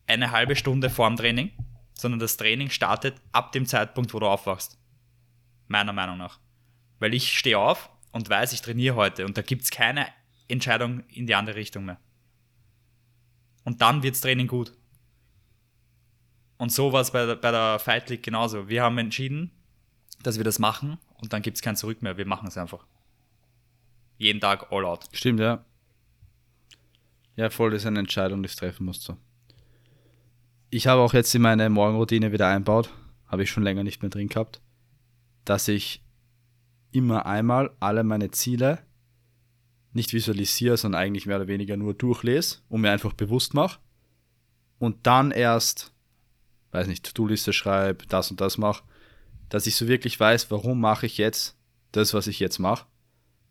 eine 0.07 0.31
halbe 0.31 0.57
Stunde 0.57 0.91
vorm 0.91 1.17
Training, 1.17 1.53
sondern 1.95 2.21
das 2.21 2.37
Training 2.37 2.71
startet 2.71 3.17
ab 3.33 3.53
dem 3.53 3.67
Zeitpunkt, 3.67 4.15
wo 4.15 4.21
du 4.21 4.27
aufwachst. 4.27 4.79
Meiner 5.67 5.93
Meinung 5.93 6.19
nach. 6.19 6.39
Weil 6.99 7.15
ich 7.15 7.37
stehe 7.37 7.59
auf 7.59 7.91
und 8.13 8.29
weiß, 8.29 8.53
ich 8.53 8.63
trainiere 8.63 8.97
heute 8.97 9.27
und 9.27 9.37
da 9.37 9.43
gibt 9.43 9.63
es 9.63 9.71
keine 9.71 10.07
Entscheidung 10.49 11.05
in 11.09 11.27
die 11.27 11.35
andere 11.35 11.57
Richtung 11.57 11.85
mehr. 11.85 11.99
Und 13.65 13.83
dann 13.83 14.03
wird 14.03 14.15
das 14.15 14.23
Training 14.23 14.47
gut. 14.47 14.73
Und 16.57 16.73
so 16.73 16.93
war 16.93 17.03
es 17.03 17.11
bei, 17.11 17.35
bei 17.35 17.51
der 17.51 17.79
Fight 17.79 18.09
League 18.11 18.23
genauso. 18.23 18.69
Wir 18.69 18.83
haben 18.83 18.99
entschieden, 18.99 19.53
dass 20.23 20.39
wir 20.39 20.45
das 20.45 20.59
machen 20.59 20.99
und 21.21 21.33
dann 21.33 21.43
gibt 21.43 21.57
es 21.57 21.63
kein 21.63 21.77
Zurück 21.77 22.03
mehr. 22.03 22.17
Wir 22.17 22.27
machen 22.27 22.49
es 22.49 22.57
einfach. 22.57 22.87
Jeden 24.19 24.41
Tag 24.41 24.71
all 24.71 24.85
out. 24.85 25.07
Stimmt, 25.13 25.41
ja. 25.41 25.65
Ja, 27.37 27.51
voll, 27.51 27.73
ist 27.73 27.87
eine 27.87 28.01
Entscheidung, 28.01 28.43
die 28.43 28.49
du 28.49 28.55
treffen 28.55 28.85
musst. 28.85 29.13
Ich 30.71 30.87
habe 30.87 31.01
auch 31.01 31.15
jetzt 31.15 31.35
in 31.35 31.43
meine 31.43 31.71
Morgenroutine 31.71 32.33
wieder 32.33 32.49
einbaut. 32.49 32.91
Habe 33.27 33.45
ich 33.45 33.51
schon 33.51 33.63
länger 33.63 33.85
nicht 33.85 34.03
mehr 34.03 34.11
drin 34.11 34.29
gehabt. 34.29 34.61
dass 35.49 35.67
ich 35.69 36.03
immer 36.91 37.27
einmal 37.27 37.71
alle 37.81 38.05
meine 38.05 38.31
Ziele 38.31 38.81
nicht 39.93 40.13
visualisiere, 40.13 40.77
sondern 40.77 41.01
eigentlich 41.01 41.27
mehr 41.27 41.37
oder 41.37 41.49
weniger 41.49 41.77
nur 41.77 41.95
durchlese 41.95 42.59
und 42.69 42.83
mir 42.83 42.91
einfach 42.93 43.15
bewusst 43.15 43.55
mache. 43.55 43.81
Und 44.79 45.07
dann 45.07 45.31
erst, 45.31 45.93
weiß 46.73 46.87
nicht, 46.87 47.05
To-Do-Liste 47.05 47.53
schreibe, 47.53 48.07
das 48.07 48.31
und 48.31 48.41
das 48.41 48.59
mache, 48.59 48.85
dass 49.49 49.67
ich 49.67 49.77
so 49.77 49.89
wirklich 49.89 50.21
weiß, 50.21 50.51
warum 50.51 50.81
mache 50.81 51.07
ich 51.07 51.17
jetzt 51.17 51.57
das, 51.93 52.13
was 52.13 52.27
ich 52.27 52.39
jetzt 52.39 52.59
mache, 52.59 52.87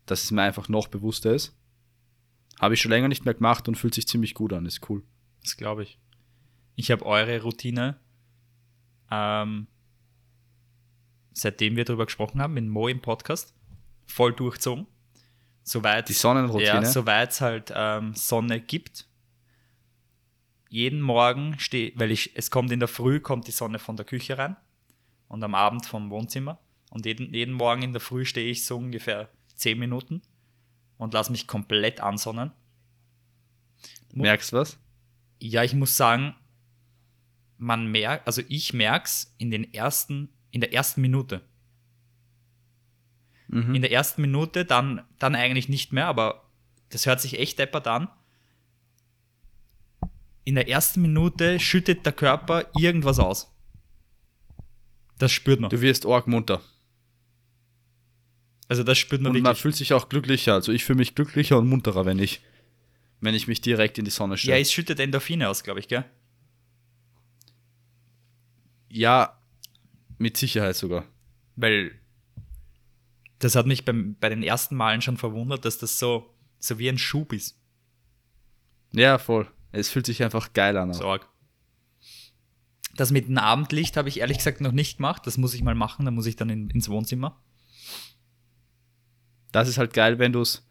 dass 0.08 0.24
es 0.24 0.32
mir 0.32 0.42
einfach 0.42 0.70
noch 0.70 0.88
bewusster 0.88 1.34
ist. 1.34 1.56
Habe 2.60 2.74
ich 2.74 2.82
schon 2.82 2.92
länger 2.92 3.08
nicht 3.08 3.26
mehr 3.26 3.36
gemacht 3.36 3.68
und 3.68 3.76
fühlt 3.76 3.94
sich 3.94 4.08
ziemlich 4.08 4.34
gut 4.34 4.52
an, 4.54 4.66
ist 4.66 4.90
cool. 4.90 5.04
Das 5.44 5.58
glaube 5.58 5.84
ich. 5.84 6.00
Ich 6.76 6.92
habe 6.92 7.06
eure 7.06 7.42
Routine, 7.42 8.00
ähm, 9.12 9.68
seitdem 11.34 11.76
wir 11.76 11.86
darüber 11.86 12.06
gesprochen 12.06 12.42
haben, 12.42 12.54
mit 12.54 12.66
Mo 12.66 12.88
im 12.88 13.02
Podcast, 13.02 13.56
voll 14.06 14.34
durchzogen. 14.34 14.88
Soweit, 15.64 16.10
Die 16.10 16.14
Sonnenroutine. 16.14 16.66
Ja, 16.66 16.86
soweit 16.86 17.32
es 17.32 17.42
halt 17.42 17.74
ähm, 17.76 18.14
Sonne 18.16 18.62
gibt. 18.62 19.08
Jeden 20.70 21.02
Morgen 21.02 21.60
stehe, 21.60 21.92
weil 21.96 22.12
ich, 22.12 22.36
es 22.36 22.52
kommt 22.52 22.72
in 22.72 22.80
der 22.80 22.88
Früh, 22.88 23.20
kommt 23.20 23.48
die 23.48 23.52
Sonne 23.52 23.80
von 23.80 23.96
der 23.98 24.06
Küche 24.06 24.38
rein 24.38 24.56
und 25.28 25.44
am 25.44 25.56
Abend 25.56 25.86
vom 25.86 26.10
Wohnzimmer. 26.10 26.60
Und 26.90 27.06
jeden, 27.06 27.34
jeden 27.34 27.54
Morgen 27.54 27.82
in 27.82 27.92
der 27.92 28.02
Früh 28.02 28.26
stehe 28.26 28.50
ich 28.50 28.66
so 28.66 28.78
ungefähr 28.78 29.30
10 29.58 29.78
Minuten 29.78 30.22
und 30.98 31.14
lasse 31.14 31.32
mich 31.32 31.48
komplett 31.48 32.00
ansonnen. 32.00 32.52
Merkst 34.14 34.52
du 34.52 34.58
was? 34.58 34.80
Ja, 35.40 35.64
ich 35.64 35.74
muss 35.74 35.96
sagen, 35.96 36.36
man 37.58 37.88
merkt, 37.88 38.28
also 38.28 38.42
ich 38.48 38.74
merk's 38.74 39.36
in 39.38 39.52
den 39.52 39.74
ersten, 39.74 40.30
in 40.52 40.62
der 40.62 40.74
ersten 40.74 41.02
Minute. 41.02 41.42
Mhm. 43.48 43.76
In 43.76 43.82
der 43.82 43.92
ersten 43.92 44.22
Minute, 44.22 44.66
dann, 44.66 45.04
dann 45.20 45.36
eigentlich 45.36 45.70
nicht 45.70 45.94
mehr, 45.94 46.08
aber 46.08 46.50
das 46.90 47.06
hört 47.06 47.22
sich 47.22 47.40
echt 47.40 47.60
deppert 47.60 47.88
an. 47.88 48.10
In 50.44 50.56
der 50.56 50.70
ersten 50.70 51.02
Minute 51.02 51.60
schüttet 51.60 52.06
der 52.06 52.14
Körper 52.14 52.66
irgendwas 52.78 53.20
aus. 53.20 53.54
Das 55.18 55.32
spürt 55.32 55.60
man. 55.60 55.70
Du 55.70 55.82
wirst 55.82 56.06
arg 56.06 56.28
munter. 56.28 56.62
Also 58.70 58.84
das 58.84 58.98
spürt 58.98 59.22
man 59.22 59.32
Und 59.32 59.38
man 59.42 59.46
wirklich. 59.52 59.62
fühlt 59.62 59.76
sich 59.76 59.94
auch 59.94 60.10
glücklicher. 60.10 60.54
Also 60.54 60.72
ich 60.72 60.84
fühle 60.84 60.98
mich 60.98 61.16
glücklicher 61.16 61.58
und 61.58 61.68
munterer, 61.70 62.06
wenn 62.06 62.20
ich, 62.20 62.42
wenn 63.22 63.34
ich 63.34 63.48
mich 63.48 63.62
direkt 63.62 63.98
in 63.98 64.06
die 64.06 64.12
Sonne 64.12 64.34
Ja, 64.34 64.38
stelle. 64.38 64.60
es 64.62 64.72
schüttet 64.74 65.00
Endorphine 65.00 65.48
aus, 65.50 65.64
glaube 65.64 65.80
ich, 65.80 65.88
gell? 65.88 66.06
Ja, 68.90 69.40
mit 70.18 70.38
Sicherheit 70.38 70.76
sogar. 70.76 71.06
Weil 71.56 71.92
das 73.40 73.56
hat 73.56 73.68
mich 73.68 73.86
beim, 73.86 74.16
bei 74.20 74.30
den 74.30 74.44
ersten 74.44 74.76
Malen 74.76 75.02
schon 75.02 75.18
verwundert, 75.18 75.66
dass 75.66 75.78
das 75.78 76.00
so, 76.00 76.34
so 76.60 76.80
wie 76.80 76.90
ein 76.90 76.98
Schub 76.98 77.34
ist. 77.34 77.60
Ja, 78.94 79.18
voll. 79.18 79.48
Es 79.72 79.90
fühlt 79.90 80.06
sich 80.06 80.24
einfach 80.24 80.54
geil 80.54 80.78
an. 80.78 80.94
Sorg. 80.94 81.28
Das 82.96 83.12
mit 83.12 83.28
dem 83.28 83.38
Abendlicht 83.38 83.96
habe 83.96 84.10
ich 84.10 84.22
ehrlich 84.22 84.38
gesagt 84.38 84.60
noch 84.62 84.72
nicht 84.72 84.98
gemacht. 84.98 85.28
Das 85.28 85.38
muss 85.38 85.54
ich 85.54 85.62
mal 85.62 85.76
machen. 85.76 86.06
Da 86.06 86.12
muss 86.12 86.26
ich 86.26 86.36
dann 86.36 86.50
in, 86.50 86.70
ins 86.72 86.90
Wohnzimmer. 86.90 87.40
Das 89.52 89.68
ist 89.68 89.78
halt 89.78 89.94
geil, 89.94 90.20
wenn 90.20 90.34
du 90.34 90.42
es, 90.42 90.68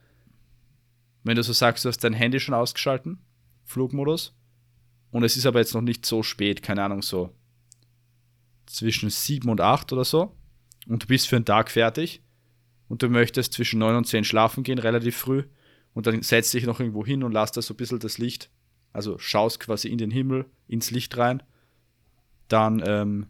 wenn 1.25 1.37
du 1.37 1.43
so 1.43 1.53
sagst, 1.53 1.85
du 1.85 1.89
hast 1.89 2.05
dein 2.05 2.13
Handy 2.13 2.41
schon 2.41 2.55
ausgeschalten, 2.55 3.19
Flugmodus, 3.65 4.35
und 5.11 5.25
es 5.25 5.37
ist 5.37 5.47
aber 5.47 5.61
jetzt 5.61 5.75
noch 5.75 5.83
nicht 5.83 6.05
so 6.05 6.23
spät, 6.23 6.63
keine 6.63 6.83
Ahnung, 6.83 7.03
so 7.03 7.35
zwischen 8.67 9.11
7 9.11 9.49
und 9.49 9.61
8 9.61 9.93
oder 9.93 10.05
so, 10.05 10.37
und 10.87 11.03
du 11.03 11.07
bist 11.07 11.29
für 11.29 11.37
einen 11.37 11.45
Tag 11.45 11.71
fertig 11.71 12.23
und 12.89 13.03
du 13.03 13.09
möchtest 13.09 13.53
zwischen 13.53 13.79
9 13.79 13.97
und 13.97 14.07
10 14.07 14.25
schlafen 14.25 14.63
gehen, 14.63 14.79
relativ 14.79 15.17
früh, 15.17 15.45
und 15.95 16.07
dann 16.07 16.23
setzt 16.23 16.53
dich 16.53 16.67
noch 16.67 16.81
irgendwo 16.81 17.05
hin 17.05 17.23
und 17.23 17.33
lass 17.33 17.53
da 17.53 17.63
so 17.63 17.75
ein 17.75 17.77
bisschen 17.77 17.99
das 17.99 18.19
Licht, 18.19 18.51
also 18.93 19.19
schaust 19.19 19.61
quasi 19.61 19.89
in 19.89 19.99
den 19.99 20.11
Himmel, 20.11 20.47
ins 20.69 20.91
Licht 20.91 21.17
rein, 21.17 21.43
dann 22.49 22.83
ähm, 22.87 23.27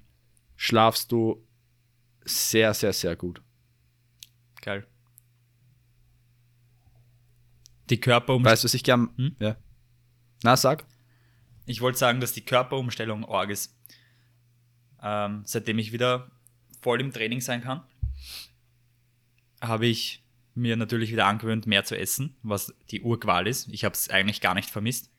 schlafst 0.57 1.13
du 1.13 1.47
sehr, 2.25 2.75
sehr, 2.75 2.93
sehr 2.93 3.15
gut. 3.17 3.41
Geil. 4.61 4.87
Die 7.91 8.01
Körperumstellung. 8.01 8.53
Weißt 8.53 8.65
du, 8.65 8.67
was 8.67 8.75
ich 8.75 8.85
gern. 8.85 9.11
Hm? 9.17 9.37
Ja. 9.39 9.57
Na, 10.43 10.57
sag. 10.57 10.85
Ich 11.67 11.81
wollte 11.81 11.99
sagen, 11.99 12.21
dass 12.21 12.33
die 12.33 12.45
Körperumstellung 12.45 13.25
arg 13.25 13.51
ist. 13.51 13.77
Ähm, 15.03 15.43
seitdem 15.45 15.79
ich 15.79 15.93
wieder 15.93 16.31
voll 16.81 17.01
im 17.01 17.13
Training 17.13 17.41
sein 17.41 17.63
kann, 17.63 17.83
habe 19.61 19.87
ich 19.87 20.25
mir 20.55 20.77
natürlich 20.77 21.13
wieder 21.13 21.27
angewöhnt, 21.27 21.67
mehr 21.67 21.85
zu 21.85 21.99
essen, 21.99 22.37
was 22.43 22.75
die 22.91 23.03
Urqual 23.03 23.47
ist. 23.47 23.69
Ich 23.69 23.85
habe 23.85 23.95
es 23.95 24.09
eigentlich 24.09 24.41
gar 24.41 24.55
nicht 24.55 24.71
vermisst, 24.71 25.11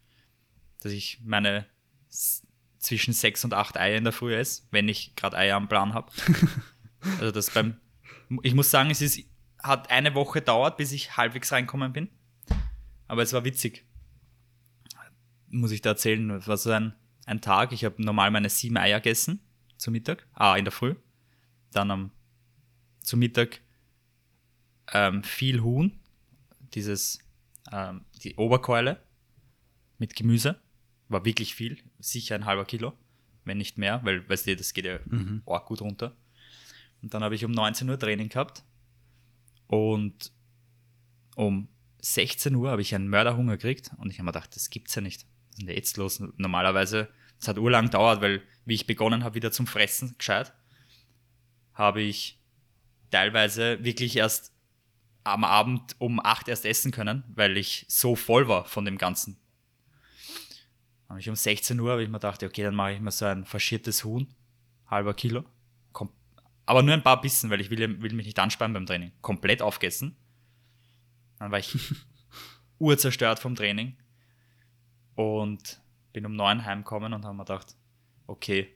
dass 0.81 0.91
ich 0.91 1.19
meine 1.23 1.67
zwischen 2.79 3.13
sechs 3.13 3.43
und 3.43 3.53
acht 3.53 3.77
Eier 3.77 3.97
in 3.97 4.03
der 4.03 4.13
Früh 4.13 4.35
esse, 4.35 4.63
wenn 4.71 4.87
ich 4.87 5.15
gerade 5.15 5.37
Eier 5.37 5.55
am 5.55 5.67
Plan 5.67 5.93
habe. 5.93 6.11
also 7.19 7.31
das 7.31 7.51
beim, 7.51 7.77
ich 8.43 8.53
muss 8.53 8.71
sagen, 8.71 8.89
es 8.89 9.01
ist, 9.01 9.19
hat 9.61 9.89
eine 9.91 10.15
Woche 10.15 10.41
dauert, 10.41 10.77
bis 10.77 10.91
ich 10.91 11.17
halbwegs 11.17 11.51
reinkommen 11.51 11.93
bin. 11.93 12.09
Aber 13.07 13.21
es 13.21 13.33
war 13.33 13.45
witzig 13.45 13.87
muss 15.49 15.71
ich 15.71 15.81
da 15.81 15.91
erzählen, 15.91 16.29
es 16.31 16.47
war 16.47 16.57
so 16.57 16.71
ein, 16.71 16.93
ein 17.25 17.41
Tag, 17.41 17.71
ich 17.71 17.85
habe 17.85 18.01
normal 18.01 18.31
meine 18.31 18.49
sieben 18.49 18.77
Eier 18.77 18.99
gegessen 18.99 19.39
zu 19.77 19.91
Mittag, 19.91 20.27
ah, 20.33 20.55
in 20.55 20.65
der 20.65 20.71
Früh. 20.71 20.95
Dann 21.71 21.91
am, 21.91 22.11
zu 23.01 23.17
Mittag 23.17 23.61
ähm, 24.93 25.23
viel 25.23 25.61
Huhn, 25.61 25.99
dieses, 26.73 27.19
ähm, 27.71 28.05
die 28.23 28.35
Oberkeule 28.35 29.01
mit 29.97 30.15
Gemüse, 30.15 30.59
war 31.09 31.25
wirklich 31.25 31.55
viel, 31.55 31.77
sicher 31.99 32.35
ein 32.35 32.45
halber 32.45 32.65
Kilo, 32.65 32.93
wenn 33.45 33.57
nicht 33.57 33.77
mehr, 33.77 34.03
weil, 34.03 34.27
weißt 34.27 34.47
du, 34.47 34.55
das 34.55 34.73
geht 34.73 34.85
ja 34.85 34.99
arg 35.45 35.65
gut 35.65 35.81
runter. 35.81 36.15
Und 37.01 37.13
dann 37.13 37.23
habe 37.23 37.35
ich 37.35 37.45
um 37.45 37.51
19 37.51 37.89
Uhr 37.89 37.99
Training 37.99 38.29
gehabt 38.29 38.63
und 39.67 40.31
um 41.35 41.67
16 42.13 42.55
Uhr 42.55 42.71
habe 42.71 42.81
ich 42.81 42.93
einen 42.93 43.09
Mörderhunger 43.09 43.57
gekriegt 43.57 43.91
und 43.97 44.09
ich 44.09 44.17
habe 44.17 44.25
mir 44.25 44.31
gedacht, 44.31 44.55
das 44.55 44.69
gibt's 44.69 44.95
ja 44.95 45.01
nicht. 45.01 45.25
Was 45.25 45.59
ist 45.59 45.67
denn 45.67 45.75
jetzt 45.75 45.97
los? 45.97 46.23
Normalerweise, 46.37 47.09
es 47.39 47.47
hat 47.47 47.57
urlang 47.57 47.85
gedauert, 47.85 48.21
weil 48.21 48.41
wie 48.65 48.75
ich 48.75 48.87
begonnen 48.87 49.23
habe, 49.23 49.35
wieder 49.35 49.51
zum 49.51 49.67
Fressen 49.67 50.15
gescheit, 50.17 50.53
habe 51.73 52.01
ich 52.01 52.39
teilweise 53.11 53.83
wirklich 53.83 54.15
erst 54.15 54.53
am 55.23 55.43
Abend 55.43 55.95
um 55.99 56.19
8 56.19 56.47
erst 56.47 56.65
essen 56.65 56.91
können, 56.91 57.23
weil 57.35 57.57
ich 57.57 57.85
so 57.89 58.15
voll 58.15 58.47
war 58.47 58.65
von 58.65 58.85
dem 58.85 58.97
Ganzen. 58.97 59.37
Habe 61.09 61.19
ich 61.19 61.29
um 61.29 61.35
16 61.35 61.79
Uhr 61.79 61.91
habe 61.91 62.03
ich 62.03 62.09
mir 62.09 62.19
gedacht, 62.19 62.43
okay, 62.43 62.63
dann 62.63 62.75
mache 62.75 62.93
ich 62.93 62.99
mir 62.99 63.11
so 63.11 63.25
ein 63.25 63.45
faschiertes 63.45 64.03
Huhn, 64.03 64.27
halber 64.87 65.13
Kilo. 65.13 65.45
Aber 66.67 66.83
nur 66.83 66.93
ein 66.93 67.01
paar 67.01 67.21
Bissen, 67.21 67.49
weil 67.49 67.61
ich 67.61 67.69
will, 67.69 68.01
will 68.01 68.13
mich 68.13 68.25
nicht 68.25 68.39
anspannen 68.39 68.73
beim 68.73 68.85
Training. 68.85 69.13
Komplett 69.21 69.61
aufgegessen. 69.61 70.17
Dann 71.39 71.51
war 71.51 71.59
ich 71.59 71.77
urzerstört 72.79 73.39
vom 73.39 73.55
Training 73.55 73.95
und 75.15 75.79
bin 76.13 76.25
um 76.25 76.35
neun 76.35 76.65
heimgekommen 76.65 77.13
und 77.13 77.25
habe 77.25 77.35
mir 77.35 77.45
gedacht, 77.45 77.75
okay, 78.27 78.73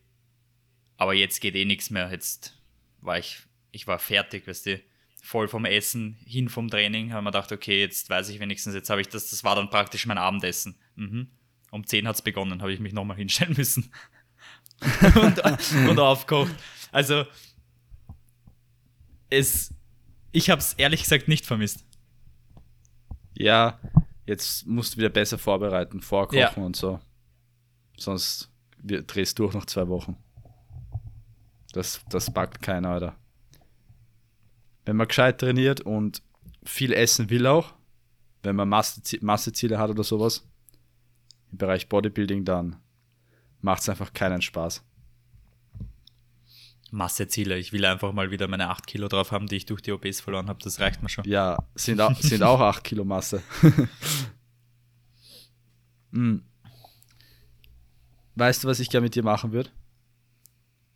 aber 0.98 1.14
jetzt 1.14 1.42
geht 1.42 1.56
eh 1.56 1.66
nichts 1.66 1.90
mehr. 1.90 2.12
Jetzt 2.12 2.58
war 3.00 3.18
ich, 3.18 3.42
ich 3.72 3.88
war 3.88 4.00
fertig, 4.00 4.48
weißt 4.48 4.68
du, 4.68 4.82
voll 5.22 5.48
vom 5.48 5.66
Essen, 5.66 6.18
hin 6.26 6.50
vom 6.50 6.70
Training, 6.70 7.14
habe 7.14 7.24
mir 7.24 7.32
gedacht, 7.32 7.52
okay, 7.52 7.80
jetzt 7.80 8.10
weiß 8.10 8.30
ich 8.30 8.40
wenigstens, 8.40 8.74
jetzt 8.74 8.90
habe 8.90 9.02
ich 9.02 9.08
das, 9.08 9.30
das 9.30 9.44
war 9.44 9.56
dann 9.56 9.70
praktisch 9.70 10.06
mein 10.06 10.18
Abendessen. 10.18 10.76
Mhm. 10.96 11.28
Um 11.72 11.86
10 11.86 12.08
hat 12.08 12.16
es 12.16 12.22
begonnen, 12.22 12.62
habe 12.62 12.74
ich 12.74 12.80
mich 12.80 12.94
nochmal 12.94 13.18
hinstellen 13.18 13.56
müssen. 13.56 13.92
und, 15.16 15.42
und 15.90 16.00
aufgekocht. 16.00 16.54
Also, 16.92 17.26
es, 19.30 19.74
ich 20.32 20.50
habe 20.50 20.60
es 20.60 20.74
ehrlich 20.74 21.04
gesagt 21.04 21.28
nicht 21.28 21.46
vermisst. 21.46 21.86
Ja, 23.34 23.80
jetzt 24.26 24.66
musst 24.68 24.94
du 24.94 24.98
wieder 24.98 25.10
besser 25.10 25.38
vorbereiten, 25.38 26.02
vorkochen 26.02 26.40
Ja. 26.40 26.52
und 26.56 26.76
so. 26.76 27.00
Sonst 27.98 28.52
drehst 28.84 29.38
du 29.40 29.44
durch 29.44 29.56
nach 29.56 29.66
zwei 29.66 29.88
Wochen. 29.88 30.18
Das, 31.74 32.02
das 32.10 32.32
packt 32.34 32.62
keiner, 32.62 32.90
Alter. 32.90 33.16
Wenn 34.86 34.96
man 34.98 35.08
gescheit 35.08 35.40
trainiert 35.40 35.82
und 35.82 36.22
viel 36.64 36.92
essen 36.94 37.30
will 37.30 37.48
auch, 37.48 37.74
wenn 38.44 38.56
man 38.56 38.68
Masse, 38.70 39.02
Masseziele 39.22 39.78
hat 39.78 39.90
oder 39.90 40.04
sowas, 40.04 40.48
im 41.52 41.58
Bereich 41.58 41.88
Bodybuilding, 41.88 42.44
dann 42.46 42.78
macht 43.62 43.82
es 43.82 43.90
einfach 43.90 44.14
keinen 44.14 44.42
Spaß. 44.42 44.84
Masseziele. 46.92 47.58
Ich 47.58 47.72
will 47.74 47.86
einfach 47.86 48.12
mal 48.12 48.32
wieder 48.32 48.48
meine 48.48 48.70
8 48.70 48.86
Kilo 48.86 49.08
drauf 49.08 49.32
haben, 49.32 49.48
die 49.48 49.56
ich 49.56 49.66
durch 49.66 49.82
die 49.82 49.92
OBs 49.92 50.22
verloren 50.22 50.48
habe. 50.50 50.60
Das 50.62 50.80
reicht 50.80 51.02
mir 51.02 51.10
schon. 51.10 51.24
Ja, 51.26 51.58
sind 51.76 52.00
auch, 52.02 52.16
sind 52.20 52.44
auch 52.44 52.60
8 52.60 52.84
Kilo 52.84 53.04
Masse. 53.06 53.42
Hm. 56.14 56.44
Weißt 58.36 58.64
du, 58.64 58.68
was 58.68 58.82
ich 58.82 58.90
gerne 58.90 59.06
mit 59.06 59.16
dir 59.16 59.24
machen 59.24 59.54
würde? 59.54 59.70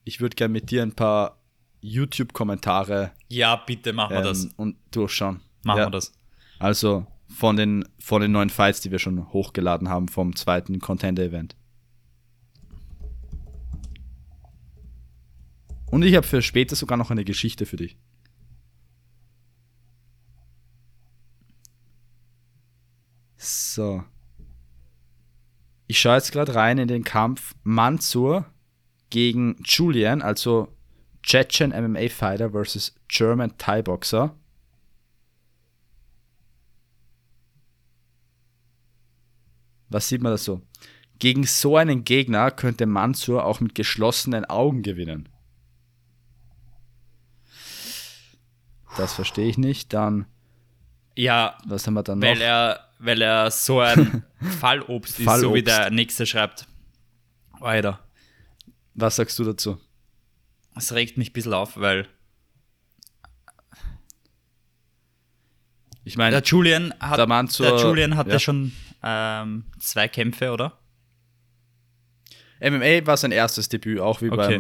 Ich 0.04 0.20
würde 0.20 0.36
gerne 0.36 0.52
mit 0.52 0.72
dir 0.72 0.84
ein 0.84 0.94
paar 0.94 1.40
YouTube-Kommentare 1.82 3.12
Ja, 3.30 3.56
bitte 3.56 3.94
machen 3.94 4.12
wir 4.12 4.18
ähm, 4.20 4.24
das. 4.26 4.46
und 4.58 4.76
durchschauen. 4.92 5.42
Machen 5.64 5.80
ja. 5.80 5.86
wir 5.86 5.92
das. 5.92 6.12
Also 6.60 7.08
von 7.28 7.56
den, 7.56 7.86
von 8.00 8.22
den 8.22 8.32
neuen 8.32 8.50
Fights, 8.50 8.82
die 8.82 8.92
wir 8.92 9.00
schon 9.00 9.32
hochgeladen 9.34 9.90
haben 9.90 10.08
vom 10.08 10.36
zweiten 10.36 10.80
Contender-Event. 10.80 11.56
Und 15.96 16.04
ich 16.04 16.14
habe 16.14 16.28
für 16.28 16.42
später 16.42 16.76
sogar 16.76 16.98
noch 16.98 17.10
eine 17.10 17.24
Geschichte 17.24 17.66
für 17.66 17.78
dich. 17.78 17.98
So. 23.38 24.04
Ich 25.88 25.98
schaue 25.98 26.16
jetzt 26.16 26.34
gerade 26.34 26.54
rein 26.54 26.80
in 26.80 26.90
den 26.90 27.06
Kampf 27.06 27.56
Mansur 27.64 28.46
gegen 29.10 29.56
Julian, 29.64 30.22
also 30.22 30.68
Chechen 31.24 31.70
MMA 31.70 32.10
Fighter 32.10 32.52
versus 32.52 32.94
German 33.08 33.58
Thai 33.58 33.82
Boxer. 33.82 34.36
Was 39.88 40.10
sieht 40.10 40.22
man 40.22 40.34
da 40.34 40.38
so? 40.38 40.62
Gegen 41.20 41.46
so 41.46 41.78
einen 41.78 42.04
Gegner 42.04 42.52
könnte 42.52 42.86
Mansur 42.86 43.46
auch 43.46 43.62
mit 43.62 43.76
geschlossenen 43.76 44.44
Augen 44.44 44.82
gewinnen. 44.82 45.30
Das 48.98 49.14
verstehe 49.14 49.48
ich 49.48 49.58
nicht. 49.58 49.94
Dann, 49.94 50.26
Ja, 51.16 51.58
was 51.66 51.86
haben 51.88 51.94
wir 51.96 52.04
dann 52.04 52.22
weil 52.22 52.36
noch? 52.36 52.42
er, 52.42 52.80
weil 53.00 53.22
er 53.22 53.52
so 53.52 53.80
ein 53.82 54.24
Fallobst 54.60 55.20
ist, 55.20 55.26
so 55.26 55.54
wie 55.54 55.62
Fallobst. 55.64 55.68
der 55.68 55.90
Nächste 55.92 56.26
schreibt. 56.26 56.68
Alter, 57.60 58.00
Was 58.94 59.16
sagst 59.16 59.38
du 59.40 59.44
dazu? 59.44 59.78
das 60.74 60.92
regt 60.92 61.18
mich 61.18 61.30
ein 61.30 61.34
bisschen 61.34 61.54
auf, 61.54 61.78
weil 61.80 62.06
Ich 66.04 66.18
meine, 66.18 66.32
der 66.40 66.44
Julian 66.44 66.94
hat, 67.00 67.18
der 67.18 67.28
Mansur- 67.28 67.66
der 67.66 67.80
Julian 67.82 68.16
hatte 68.16 68.32
ja. 68.32 68.40
schon 68.40 68.72
ähm, 69.02 69.66
zwei 69.80 70.08
Kämpfe, 70.08 70.52
oder? 70.52 70.78
MMA 72.62 73.06
war 73.08 73.18
sein 73.18 73.32
erstes 73.32 73.70
Debüt, 73.70 74.00
auch 74.00 74.22
wie 74.22 74.30
bei 74.30 74.46
Okay. 74.46 74.58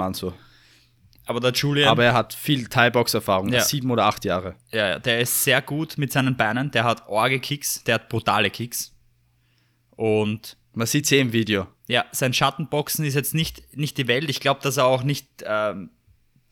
Aber 1.25 1.39
der 1.39 1.51
Julian, 1.53 1.89
Aber 1.89 2.03
er 2.03 2.13
hat 2.13 2.33
viel 2.33 2.67
Thai-Box-Erfahrung, 2.67 3.49
Ja. 3.49 3.61
sieben 3.61 3.89
oder 3.91 4.05
acht 4.05 4.23
Jahre. 4.25 4.55
ja, 4.71 4.89
ja, 4.89 4.99
der 4.99 5.19
ist 5.21 5.43
sehr 5.43 5.61
gut 5.61 5.97
mit 5.97 6.11
seinen 6.11 6.35
Beinen, 6.37 6.69
der 6.71 6.83
hat 6.83 7.07
orge 7.07 7.39
Kicks, 7.39 7.83
der 7.83 7.95
hat 7.95 8.09
brutale 8.09 8.49
Kicks. 8.51 8.93
Und 9.91 10.57
Man 10.73 10.85
sieht 10.87 11.07
sie 11.07 11.17
im 11.19 11.31
Video. 11.33 11.67
ja, 11.87 12.05
sein 12.11 12.33
Schattenboxen 12.33 13.05
ist 13.05 13.15
jetzt 13.15 13.33
nicht, 13.33 13.75
nicht 13.75 13.97
die 13.97 14.07
Welt. 14.07 14.29
Ich 14.29 14.39
glaube, 14.39 14.59
dass 14.61 14.77
er 14.77 14.85
auch 14.85 15.03
nicht 15.03 15.27
ähm, 15.45 15.89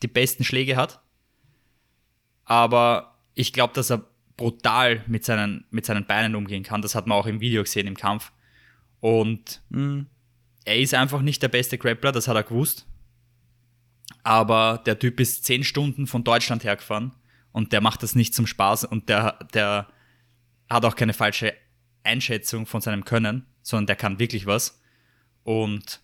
die 0.01 0.08
besten 0.08 0.44
Schläge 0.44 0.75
hat. 0.75 1.01
Aber 2.46 3.15
ich 3.36 3.53
glaube, 3.53 3.74
dass 3.74 3.89
er 3.92 4.03
brutal 4.38 5.03
mit 5.08 5.24
seinen, 5.25 5.65
mit 5.72 5.86
seinen 5.86 6.06
Beinen 6.06 6.36
umgehen 6.36 6.63
kann. 6.63 6.82
Das 6.82 6.96
hat 6.96 7.08
man 7.08 7.18
auch 7.18 7.25
im 7.27 7.39
Video 7.42 7.63
gesehen 7.63 7.88
im 7.88 7.96
Kampf. 7.98 8.32
Und 9.00 9.62
er 10.65 10.77
ist 10.77 10.94
einfach 10.94 11.22
nicht 11.22 11.42
der 11.44 11.50
beste 11.50 11.77
Grappler, 11.77 12.12
das 12.12 12.27
hat 12.27 12.36
er 12.36 12.44
gewusst. 12.44 12.88
Aber 14.24 14.82
der 14.86 15.00
Typ 15.00 15.20
ist 15.20 15.46
zehn 15.46 15.64
Stunden 15.64 16.08
von 16.08 16.24
Deutschland 16.24 16.64
hergefahren 16.64 17.14
und 17.52 17.74
der 17.74 17.82
macht 17.82 18.04
das 18.04 18.16
nicht 18.16 18.34
zum 18.34 18.48
Spaß 18.48 18.86
und 18.86 19.10
der, 19.10 19.40
der 19.54 19.88
hat 20.70 20.86
auch 20.86 20.96
keine 20.96 21.14
falsche 21.14 21.54
Einschätzung 22.04 22.66
von 22.66 22.82
seinem 22.82 23.06
Können, 23.06 23.46
sondern 23.62 23.88
der 23.88 23.96
kann 23.96 24.20
wirklich 24.20 24.46
was. 24.46 24.82
Und 25.44 26.02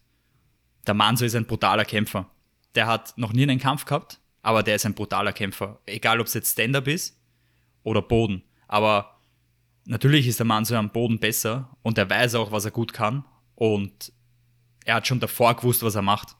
der 0.87 0.93
Manso 0.93 1.25
ist 1.25 1.35
ein 1.35 1.45
brutaler 1.45 1.85
Kämpfer. 1.85 2.29
Der 2.75 2.87
hat 2.87 3.17
noch 3.17 3.33
nie 3.33 3.43
einen 3.43 3.59
Kampf 3.59 3.85
gehabt, 3.85 4.19
aber 4.41 4.63
der 4.63 4.75
ist 4.75 4.85
ein 4.85 4.93
brutaler 4.93 5.33
Kämpfer. 5.33 5.79
Egal, 5.85 6.19
ob 6.19 6.27
es 6.27 6.33
jetzt 6.33 6.53
Stand-up 6.53 6.87
ist 6.87 7.19
oder 7.83 8.01
Boden. 8.01 8.43
Aber 8.67 9.19
natürlich 9.85 10.27
ist 10.27 10.39
der 10.39 10.45
Manso 10.45 10.75
am 10.75 10.91
Boden 10.91 11.19
besser 11.19 11.75
und 11.81 11.97
er 11.97 12.09
weiß 12.09 12.35
auch, 12.35 12.51
was 12.51 12.65
er 12.65 12.71
gut 12.71 12.93
kann. 12.93 13.25
Und 13.55 14.13
er 14.85 14.95
hat 14.95 15.07
schon 15.07 15.19
davor 15.19 15.55
gewusst, 15.55 15.83
was 15.83 15.95
er 15.95 16.01
macht. 16.01 16.35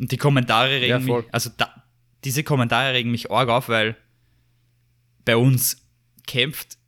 Und 0.00 0.10
die 0.10 0.16
Kommentare 0.16 0.80
regen 0.80 0.88
Ja, 0.88 0.98
mich, 0.98 1.24
also 1.30 1.50
da, 1.56 1.84
diese 2.24 2.42
Kommentare 2.42 2.94
regen 2.94 3.10
mich 3.10 3.30
arg 3.30 3.50
auf, 3.50 3.68
weil 3.68 3.96
bei 5.26 5.36
uns 5.36 5.86
kämpft 6.26 6.78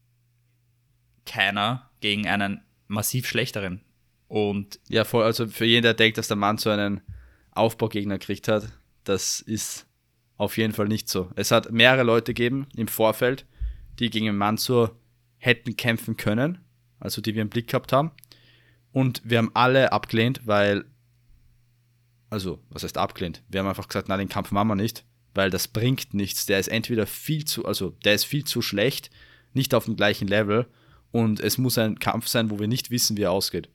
keiner 1.27 1.91
gegen 2.01 2.27
einen 2.27 2.63
massiv 2.89 3.29
schlechteren. 3.29 3.83
Und 4.29 4.81
Ja, 4.89 5.05
voll. 5.05 5.25
Also 5.25 5.47
für 5.47 5.67
jeden, 5.67 5.83
der 5.83 5.95
denkt, 5.95 6.17
dass 6.17 6.29
der 6.29 6.39
Mann 6.39 6.57
so 6.57 6.71
einen 6.71 7.03
Aufbaugegner 7.51 8.19
gekriegt 8.19 8.49
hat, 8.49 8.73
das 9.05 9.41
ist 9.41 9.87
auf 10.39 10.57
jeden 10.57 10.73
Fall 10.73 10.89
nicht 10.89 11.09
so. 11.09 11.31
Es 11.37 11.51
hat 11.51 11.71
mehrere 11.71 12.05
Leute 12.05 12.33
gegeben 12.33 12.67
im 12.75 12.89
Vorfeld, 12.89 13.47
die 13.99 14.09
gegen 14.09 14.35
Mansur 14.37 14.97
hätten 15.37 15.77
kämpfen 15.77 16.17
können, 16.17 16.65
also 16.99 17.21
die 17.21 17.35
wir 17.35 17.43
im 17.43 17.51
Blick 17.51 17.69
gehabt 17.69 17.93
haben. 17.93 18.11
Und 18.91 19.21
wir 19.25 19.39
haben 19.39 19.51
alle 19.55 19.93
abgelehnt, 19.93 20.41
weil, 20.47 20.85
also, 22.33 22.59
was 22.71 22.83
heißt 22.83 22.97
abgelehnt? 22.97 23.43
Wir 23.51 23.61
haben 23.61 23.69
einfach 23.69 23.89
gesagt, 23.89 24.09
na, 24.09 24.17
den 24.17 24.31
Kampf 24.31 24.53
machen 24.53 24.69
wir 24.69 24.75
nicht, 24.75 25.05
weil 25.35 25.51
das 25.51 25.69
bringt 25.69 26.15
nichts. 26.15 26.47
Der 26.47 26.59
ist 26.59 26.69
entweder 26.69 27.07
viel 27.07 27.45
zu, 27.45 27.67
also 27.67 27.91
der 28.05 28.15
ist 28.15 28.25
viel 28.25 28.45
zu 28.45 28.63
schlecht, 28.63 29.11
nicht 29.53 29.75
auf 29.75 29.85
dem 29.85 29.97
gleichen 29.97 30.29
Level 30.29 30.67
und 31.11 31.41
es 31.41 31.59
muss 31.59 31.77
ein 31.77 31.99
Kampf 31.99 32.29
sein, 32.29 32.51
wo 32.51 32.59
wir 32.59 32.69
nicht 32.69 32.91
wissen, 32.91 33.19
wie 33.19 33.25
er 33.25 33.33
ausgeht. 33.33 33.69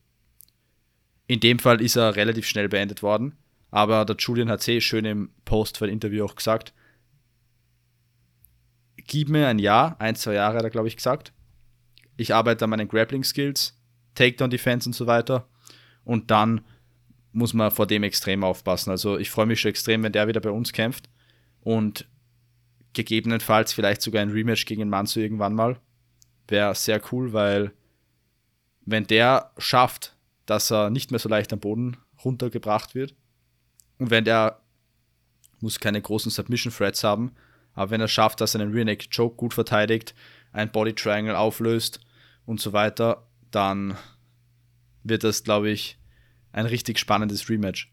In 1.28 1.40
dem 1.40 1.60
Fall 1.60 1.82
ist 1.82 1.98
er 1.98 2.16
relativ 2.16 2.48
schnell 2.48 2.68
beendet 2.68 3.04
worden, 3.04 3.38
aber 3.70 4.06
der 4.06 4.16
Julian 4.16 4.50
hat 4.50 4.64
sehr 4.64 4.82
schön 4.82 5.06
im 5.06 5.30
Post 5.46 5.78
für 5.78 5.86
ein 5.86 5.92
Interview 5.92 6.26
auch 6.26 6.36
gesagt, 6.36 6.74
gib 8.96 9.30
mir 9.30 9.50
ein 9.50 9.60
Jahr, 9.60 10.02
ein, 10.02 10.16
zwei 10.16 10.34
Jahre 10.34 10.58
hat 10.58 10.64
er, 10.64 10.72
glaube 10.72 10.88
ich, 10.88 10.96
gesagt. 10.96 11.32
Ich 12.16 12.34
arbeite 12.34 12.64
an 12.64 12.72
meinen 12.72 12.88
Grappling-Skills, 12.88 13.80
Takedown-Defense 14.16 14.90
und 14.90 14.94
so 14.94 15.06
weiter. 15.06 15.48
Und 16.04 16.32
dann 16.32 16.62
muss 17.32 17.54
man 17.54 17.72
vor 17.72 17.88
dem 17.88 18.04
extrem 18.04 18.44
aufpassen. 18.44 18.90
Also 18.90 19.18
ich 19.18 19.30
freue 19.30 19.46
mich 19.46 19.60
schon 19.60 19.70
extrem, 19.70 20.04
wenn 20.04 20.12
der 20.12 20.28
wieder 20.28 20.42
bei 20.42 20.50
uns 20.50 20.74
kämpft. 20.74 21.10
Und 21.62 22.08
gegebenenfalls 22.94 23.74
vielleicht 23.74 24.02
sogar 24.02 24.22
ein 24.22 24.32
Rematch 24.32 24.66
gegen 24.66 24.90
Manso 24.90 25.20
irgendwann 25.20 25.54
mal. 25.54 25.80
Wäre 26.48 26.74
sehr 26.76 27.02
cool, 27.12 27.34
weil 27.34 27.72
wenn 28.86 29.06
der 29.06 29.52
schafft, 29.58 30.16
dass 30.46 30.72
er 30.72 30.90
nicht 30.90 31.12
mehr 31.12 31.20
so 31.20 31.30
leicht 31.30 31.52
am 31.54 31.60
Boden 31.60 31.98
runtergebracht 32.24 32.96
wird 32.96 33.14
und 34.00 34.10
wenn 34.10 34.24
der 34.24 34.62
muss 35.60 35.80
keine 35.80 36.02
großen 36.02 36.32
Submission 36.32 36.74
Threats 36.74 37.04
haben, 37.04 37.34
aber 37.74 37.92
wenn 37.92 38.02
er 38.02 38.08
schafft, 38.08 38.42
dass 38.42 38.56
er 38.56 38.62
einen 38.62 38.74
Rear 38.74 38.86
Naked 38.86 39.14
Choke 39.16 39.36
gut 39.36 39.54
verteidigt, 39.54 40.16
ein 40.52 40.72
Body 40.72 40.94
Triangle 40.94 41.38
auflöst 41.38 42.00
und 42.46 42.62
so 42.62 42.74
weiter, 42.74 43.28
dann 43.52 43.98
wird 45.04 45.24
das, 45.24 45.44
glaube 45.44 45.70
ich, 45.70 45.97
ein 46.58 46.66
richtig 46.66 47.00
spannendes 47.00 47.50
Rematch. 47.50 47.92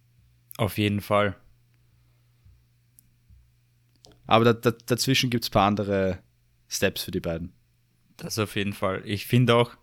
auf 0.56 0.78
jeden 0.78 1.00
Fall. 1.00 1.36
Aber 4.26 4.44
da, 4.44 4.52
da, 4.54 4.70
dazwischen 4.86 5.28
gibt 5.28 5.44
es 5.44 5.50
ein 5.50 5.52
paar 5.52 5.68
andere 5.68 6.18
Steps 6.68 7.04
für 7.04 7.10
die 7.10 7.20
beiden. 7.20 7.52
Das 8.16 8.38
auf 8.38 8.56
jeden 8.56 8.72
Fall. 8.72 9.02
Ich 9.04 9.26
finde 9.26 9.54
auch, 9.54 9.76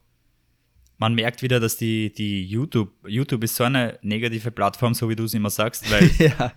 man 0.98 1.14
merkt 1.14 1.42
wieder, 1.44 1.60
dass 1.60 1.78
die, 1.78 2.12
die 2.12 2.44
YouTube, 2.44 2.92
YouTube 3.06 3.44
ist 3.44 3.56
so 3.56 3.64
eine 3.66 4.00
negative 4.02 4.52
Plattform, 4.52 4.94
so 4.94 5.10
wie 5.10 5.16
du 5.16 5.26
es 5.26 5.34
immer 5.34 5.50
sagst, 5.50 5.92
weil 5.92 6.10
ja. 6.18 6.54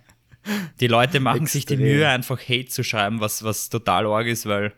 die 0.79 0.87
Leute 0.87 1.19
machen 1.19 1.45
sich 1.45 1.65
die. 1.65 1.77
Mühe, 1.77 2.07
einfach 2.07 2.39
Hate 2.41 2.67
zu 2.67 2.83
schreiben, 2.83 3.19
was, 3.19 3.43
was 3.43 3.69
total 3.69 4.07
arg 4.07 4.27
ist, 4.27 4.45
weil 4.47 4.73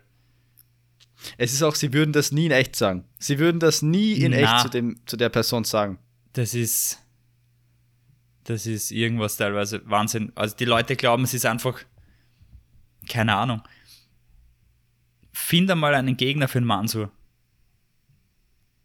Es 1.38 1.52
ist 1.52 1.62
auch, 1.62 1.74
sie 1.74 1.92
würden 1.92 2.12
das 2.12 2.32
nie 2.32 2.46
in 2.46 2.52
echt 2.52 2.76
sagen. 2.76 3.04
Sie 3.18 3.38
würden 3.38 3.60
das 3.60 3.80
nie 3.80 4.14
in 4.14 4.32
Na. 4.32 4.38
echt 4.38 4.60
zu, 4.62 4.68
dem, 4.68 5.00
zu 5.06 5.16
der 5.16 5.30
Person 5.30 5.64
sagen. 5.64 5.98
das 6.32 6.54
ist, 6.54 7.02
das 8.48 8.66
ist 8.66 8.90
irgendwas 8.90 9.36
teilweise 9.36 9.82
Wahnsinn. 9.84 10.32
Also 10.34 10.56
die 10.56 10.64
Leute 10.64 10.96
glauben, 10.96 11.24
es 11.24 11.34
ist 11.34 11.44
einfach, 11.44 11.80
keine 13.06 13.36
Ahnung. 13.36 13.62
Find 15.32 15.70
einmal 15.70 15.94
einen 15.94 16.16
Gegner 16.16 16.48
für 16.48 16.58
einen 16.58 16.66
Mansur. 16.66 17.10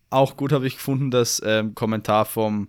Auch 0.09 0.35
gut 0.35 0.51
habe 0.51 0.67
ich 0.67 0.75
gefunden, 0.75 1.11
das 1.11 1.41
ähm, 1.45 1.75
Kommentar 1.75 2.25
vom 2.25 2.67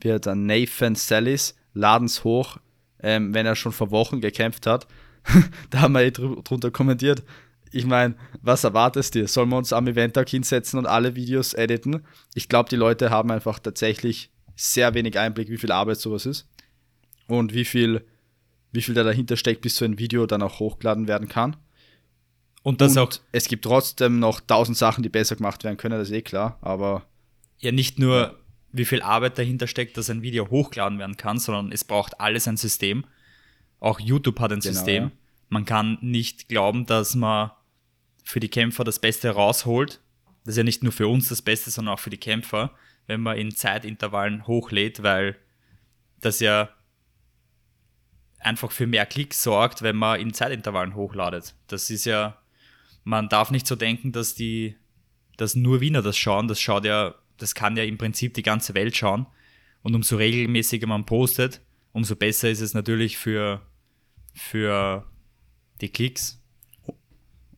wie 0.00 0.12
hat 0.12 0.26
er, 0.26 0.36
Nathan 0.36 0.94
Sellis, 0.94 1.56
Ladens 1.74 2.22
hoch, 2.22 2.58
ähm, 3.02 3.34
wenn 3.34 3.44
er 3.44 3.56
schon 3.56 3.72
vor 3.72 3.90
Wochen 3.90 4.20
gekämpft 4.20 4.66
hat. 4.66 4.86
da 5.70 5.80
haben 5.80 5.92
wir 5.92 6.02
eh 6.02 6.10
drunter 6.12 6.70
kommentiert. 6.70 7.24
Ich 7.72 7.86
meine, 7.86 8.14
was 8.40 8.64
erwartest 8.64 9.16
du? 9.16 9.26
Sollen 9.26 9.50
wir 9.50 9.58
uns 9.58 9.72
am 9.72 9.88
Eventtag 9.88 10.28
hinsetzen 10.28 10.78
und 10.78 10.86
alle 10.86 11.16
Videos 11.16 11.54
editen? 11.54 12.04
Ich 12.34 12.48
glaube, 12.48 12.70
die 12.70 12.76
Leute 12.76 13.10
haben 13.10 13.30
einfach 13.30 13.58
tatsächlich 13.58 14.30
sehr 14.60 14.94
wenig 14.94 15.18
Einblick, 15.18 15.48
wie 15.48 15.56
viel 15.58 15.72
Arbeit 15.72 15.98
sowas 15.98 16.26
ist 16.26 16.48
und 17.26 17.54
wie 17.54 17.64
viel, 17.64 18.04
wie 18.72 18.82
viel 18.82 18.94
da 18.94 19.02
dahinter 19.02 19.36
steckt, 19.36 19.62
bis 19.62 19.76
so 19.76 19.84
ein 19.84 19.98
Video 19.98 20.26
dann 20.26 20.42
auch 20.42 20.60
hochgeladen 20.60 21.08
werden 21.08 21.28
kann. 21.28 21.56
Und 22.62 22.82
das 22.82 22.92
und 22.92 22.98
auch 22.98 23.10
es 23.32 23.48
gibt 23.48 23.64
trotzdem 23.64 24.18
noch 24.18 24.40
tausend 24.40 24.76
Sachen, 24.76 25.02
die 25.02 25.08
besser 25.08 25.36
gemacht 25.36 25.64
werden 25.64 25.78
können, 25.78 25.98
das 25.98 26.10
ist 26.10 26.14
eh 26.14 26.20
klar, 26.22 26.58
aber 26.60 27.06
ja 27.58 27.72
nicht 27.72 27.98
nur, 27.98 28.38
wie 28.72 28.84
viel 28.84 29.00
Arbeit 29.00 29.38
dahinter 29.38 29.66
steckt, 29.66 29.96
dass 29.96 30.10
ein 30.10 30.20
Video 30.22 30.50
hochgeladen 30.50 30.98
werden 30.98 31.16
kann, 31.16 31.38
sondern 31.38 31.72
es 31.72 31.84
braucht 31.84 32.20
alles 32.20 32.46
ein 32.46 32.56
System. 32.58 33.04
Auch 33.80 33.98
YouTube 33.98 34.38
hat 34.40 34.52
ein 34.52 34.60
Genau, 34.60 34.74
System. 34.74 35.04
ja. 35.04 35.10
Man 35.48 35.64
kann 35.64 35.96
nicht 36.02 36.48
glauben, 36.48 36.84
dass 36.84 37.14
man 37.14 37.50
für 38.24 38.40
die 38.40 38.48
Kämpfer 38.50 38.84
das 38.84 38.98
Beste 38.98 39.30
rausholt. 39.30 40.00
Das 40.44 40.52
ist 40.52 40.58
ja 40.58 40.64
nicht 40.64 40.82
nur 40.82 40.92
für 40.92 41.08
uns 41.08 41.28
das 41.30 41.42
Beste, 41.42 41.70
sondern 41.70 41.94
auch 41.94 41.98
für 41.98 42.10
die 42.10 42.18
Kämpfer, 42.18 42.70
wenn 43.10 43.22
man 43.22 43.36
in 43.36 43.50
Zeitintervallen 43.50 44.46
hochlädt, 44.46 45.02
weil 45.02 45.36
das 46.20 46.38
ja 46.38 46.68
einfach 48.38 48.70
für 48.70 48.86
mehr 48.86 49.04
Klicks 49.04 49.42
sorgt, 49.42 49.82
wenn 49.82 49.96
man 49.96 50.20
in 50.20 50.32
Zeitintervallen 50.32 50.94
hochladet. 50.94 51.56
Das 51.66 51.90
ist 51.90 52.04
ja, 52.04 52.40
man 53.02 53.28
darf 53.28 53.50
nicht 53.50 53.66
so 53.66 53.74
denken, 53.74 54.12
dass 54.12 54.36
die, 54.36 54.76
dass 55.36 55.56
nur 55.56 55.80
Wiener 55.80 56.02
das 56.02 56.16
schauen. 56.16 56.46
Das 56.46 56.60
schaut 56.60 56.84
ja, 56.84 57.16
das 57.36 57.56
kann 57.56 57.76
ja 57.76 57.82
im 57.82 57.98
Prinzip 57.98 58.34
die 58.34 58.44
ganze 58.44 58.74
Welt 58.74 58.96
schauen. 58.96 59.26
Und 59.82 59.96
umso 59.96 60.14
regelmäßiger 60.14 60.86
man 60.86 61.04
postet, 61.04 61.60
umso 61.90 62.14
besser 62.14 62.48
ist 62.48 62.60
es 62.60 62.74
natürlich 62.74 63.18
für, 63.18 63.60
für 64.34 65.04
die 65.80 65.88
Klicks. 65.88 66.40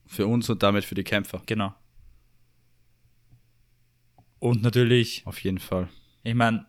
Für 0.07 0.27
uns 0.27 0.49
und 0.49 0.62
damit 0.62 0.87
für 0.87 0.95
die 0.95 1.05
Kämpfer. 1.05 1.43
Genau. 1.45 1.75
Und 4.42 4.61
natürlich, 4.61 5.22
Auf 5.24 5.38
jeden 5.44 5.61
Fall. 5.61 5.88
ich 6.24 6.35
meine, 6.35 6.66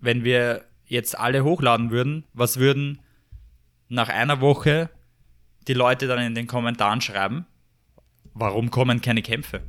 wenn 0.00 0.24
wir 0.24 0.64
jetzt 0.86 1.18
alle 1.18 1.44
hochladen 1.44 1.90
würden, 1.90 2.24
was 2.32 2.56
würden 2.56 3.00
nach 3.88 4.08
einer 4.08 4.40
Woche 4.40 4.88
die 5.66 5.74
Leute 5.74 6.06
dann 6.06 6.20
in 6.20 6.34
den 6.34 6.46
Kommentaren 6.46 7.02
schreiben? 7.02 7.44
Warum 8.32 8.70
kommen 8.70 9.02
keine 9.02 9.20
Kämpfe? 9.20 9.62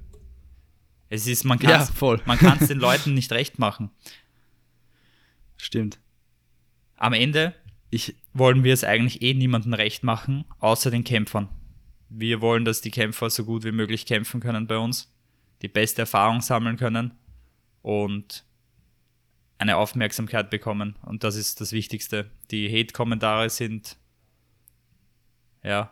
Es 1.09 1.27
ist, 1.27 1.43
man 1.43 1.59
kann 1.59 1.81
es 1.81 1.89
voll. 1.89 2.21
man 2.25 2.37
kann's 2.37 2.69
den 2.69 2.79
Leuten 2.79 3.15
nicht 3.15 3.33
recht 3.33 3.59
machen. 3.59 3.89
Stimmt. 5.57 5.99
Am 6.95 7.11
Ende 7.11 7.53
Ich, 7.89 8.15
wollen 8.31 8.63
wir 8.63 8.73
es 8.73 8.85
eigentlich 8.85 9.21
eh 9.21 9.33
niemandem 9.33 9.73
recht 9.73 10.03
machen, 10.03 10.45
außer 10.59 10.89
den 10.89 11.03
Kämpfern. 11.03 11.49
Wir 12.07 12.39
wollen, 12.39 12.63
dass 12.63 12.79
die 12.79 12.91
Kämpfer 12.91 13.29
so 13.29 13.43
gut 13.43 13.65
wie 13.65 13.73
möglich 13.73 14.05
kämpfen 14.05 14.39
können 14.39 14.67
bei 14.67 14.77
uns, 14.77 15.13
die 15.61 15.67
beste 15.67 16.03
Erfahrung 16.03 16.41
sammeln 16.41 16.77
können 16.77 17.13
und 17.81 18.45
eine 19.57 19.77
Aufmerksamkeit 19.77 20.49
bekommen. 20.49 20.95
Und 21.03 21.23
das 21.23 21.35
ist 21.35 21.61
das 21.61 21.71
Wichtigste. 21.71 22.31
Die 22.49 22.69
Hate-Kommentare 22.69 23.49
sind, 23.49 23.97
ja, 25.63 25.91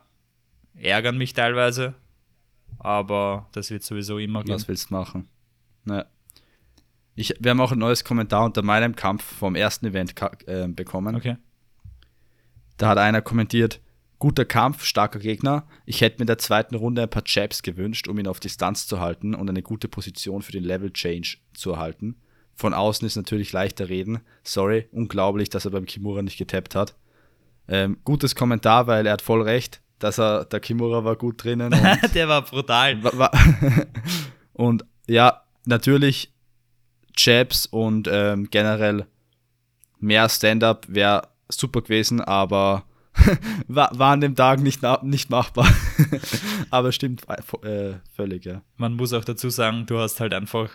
ärgern 0.75 1.17
mich 1.17 1.33
teilweise, 1.33 1.95
aber 2.79 3.49
das 3.51 3.69
wird 3.69 3.83
sowieso 3.83 4.17
immer 4.19 4.43
gehen. 4.43 4.55
was 4.55 4.67
willst 4.67 4.89
du 4.89 4.93
machen? 4.93 5.29
Naja. 5.83 6.05
Ich, 7.15 7.33
wir 7.39 7.51
haben 7.51 7.61
auch 7.61 7.71
ein 7.71 7.79
neues 7.79 8.03
Kommentar 8.03 8.45
unter 8.45 8.61
meinem 8.61 8.95
Kampf 8.95 9.23
vom 9.23 9.55
ersten 9.55 9.87
Event 9.87 10.13
äh, 10.45 10.67
bekommen. 10.67 11.15
Okay. 11.15 11.37
Da 12.77 12.89
hat 12.89 12.99
einer 12.99 13.23
kommentiert, 13.23 13.81
guter 14.19 14.45
Kampf, 14.45 14.83
starker 14.83 15.19
Gegner. 15.19 15.67
Ich 15.85 16.01
hätte 16.01 16.17
mir 16.17 16.21
in 16.23 16.27
der 16.27 16.37
zweiten 16.39 16.75
Runde 16.75 17.03
ein 17.03 17.09
paar 17.09 17.23
Jabs 17.25 17.61
gewünscht, 17.61 18.07
um 18.07 18.17
ihn 18.19 18.27
auf 18.27 18.39
Distanz 18.39 18.87
zu 18.87 18.99
halten 18.99 19.35
und 19.35 19.49
eine 19.49 19.61
gute 19.61 19.87
Position 19.87 20.41
für 20.41 20.51
den 20.51 20.63
Level 20.63 20.91
Change 20.91 21.37
zu 21.53 21.71
erhalten. 21.71 22.15
Von 22.55 22.73
außen 22.73 23.05
ist 23.05 23.15
natürlich 23.15 23.51
leichter 23.53 23.89
reden. 23.89 24.19
Sorry, 24.43 24.87
unglaublich, 24.91 25.49
dass 25.49 25.65
er 25.65 25.71
beim 25.71 25.85
Kimura 25.85 26.23
nicht 26.23 26.37
getappt 26.37 26.73
hat. 26.73 26.95
Ähm, 27.67 27.97
gutes 28.03 28.33
Kommentar, 28.35 28.87
weil 28.87 29.05
er 29.05 29.13
hat 29.13 29.21
voll 29.21 29.43
recht, 29.43 29.81
dass 29.99 30.17
er, 30.19 30.45
der 30.45 30.59
Kimura 30.61 31.03
war 31.03 31.15
gut 31.15 31.43
drinnen. 31.43 31.69
Der 32.15 32.27
war 32.27 32.41
brutal. 32.43 33.03
Wa- 33.03 33.11
wa- 33.13 33.31
und 34.53 34.85
ja, 35.07 35.41
natürlich 35.65 36.33
Jabs 37.15 37.65
und 37.67 38.07
ähm, 38.11 38.47
generell 38.49 39.05
mehr 39.99 40.29
Stand-up 40.29 40.85
wäre 40.87 41.27
super 41.49 41.81
gewesen, 41.81 42.21
aber 42.21 42.85
war, 43.67 43.97
war 43.97 44.13
an 44.13 44.21
dem 44.21 44.35
Tag 44.35 44.59
nicht, 44.61 44.81
nicht 45.03 45.29
machbar. 45.29 45.67
aber 46.69 46.91
stimmt 46.91 47.23
äh, 47.63 47.95
völlig, 48.13 48.45
ja. 48.45 48.61
Man 48.77 48.93
muss 48.95 49.13
auch 49.13 49.25
dazu 49.25 49.49
sagen, 49.49 49.85
du 49.85 49.99
hast 49.99 50.19
halt 50.19 50.33
einfach, 50.33 50.69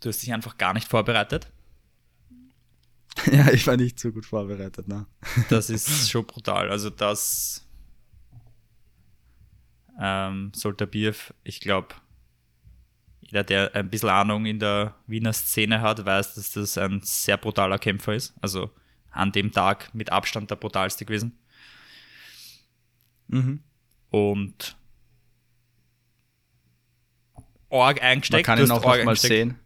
du 0.00 0.08
hast 0.08 0.22
dich 0.22 0.32
einfach 0.32 0.58
gar 0.58 0.74
nicht 0.74 0.88
vorbereitet. 0.88 1.50
ja, 3.32 3.50
ich 3.50 3.66
war 3.66 3.76
nicht 3.76 3.98
so 3.98 4.12
gut 4.12 4.26
vorbereitet, 4.26 4.88
ne? 4.88 5.06
Das 5.48 5.70
ist 5.70 6.10
schon 6.10 6.26
brutal. 6.26 6.70
Also 6.70 6.90
das 6.90 7.66
ähm, 10.00 10.52
sollte 10.54 10.86
Bierf, 10.86 11.34
ich 11.44 11.60
glaube, 11.60 11.94
jeder, 13.20 13.44
der 13.44 13.74
ein 13.74 13.90
bisschen 13.90 14.08
Ahnung 14.08 14.46
in 14.46 14.58
der 14.58 14.94
Wiener 15.06 15.32
Szene 15.32 15.80
hat, 15.80 16.04
weiß, 16.04 16.34
dass 16.34 16.52
das 16.52 16.78
ein 16.78 17.00
sehr 17.04 17.36
brutaler 17.36 17.78
Kämpfer 17.78 18.14
ist. 18.14 18.34
Also 18.40 18.70
an 19.10 19.32
dem 19.32 19.52
Tag 19.52 19.94
mit 19.94 20.10
Abstand 20.12 20.50
der 20.50 20.56
brutalste 20.56 21.04
gewesen. 21.04 21.38
Mhm. 23.28 23.60
Und 24.10 24.76
Org 27.68 27.98
Man 27.98 28.04
eingesteckt. 28.06 28.44
kann 28.44 28.58
du 28.58 28.64
ihn 28.64 28.70
auch 28.70 28.84
noch 28.84 29.04
mal 29.04 29.16
sehen. 29.16 29.58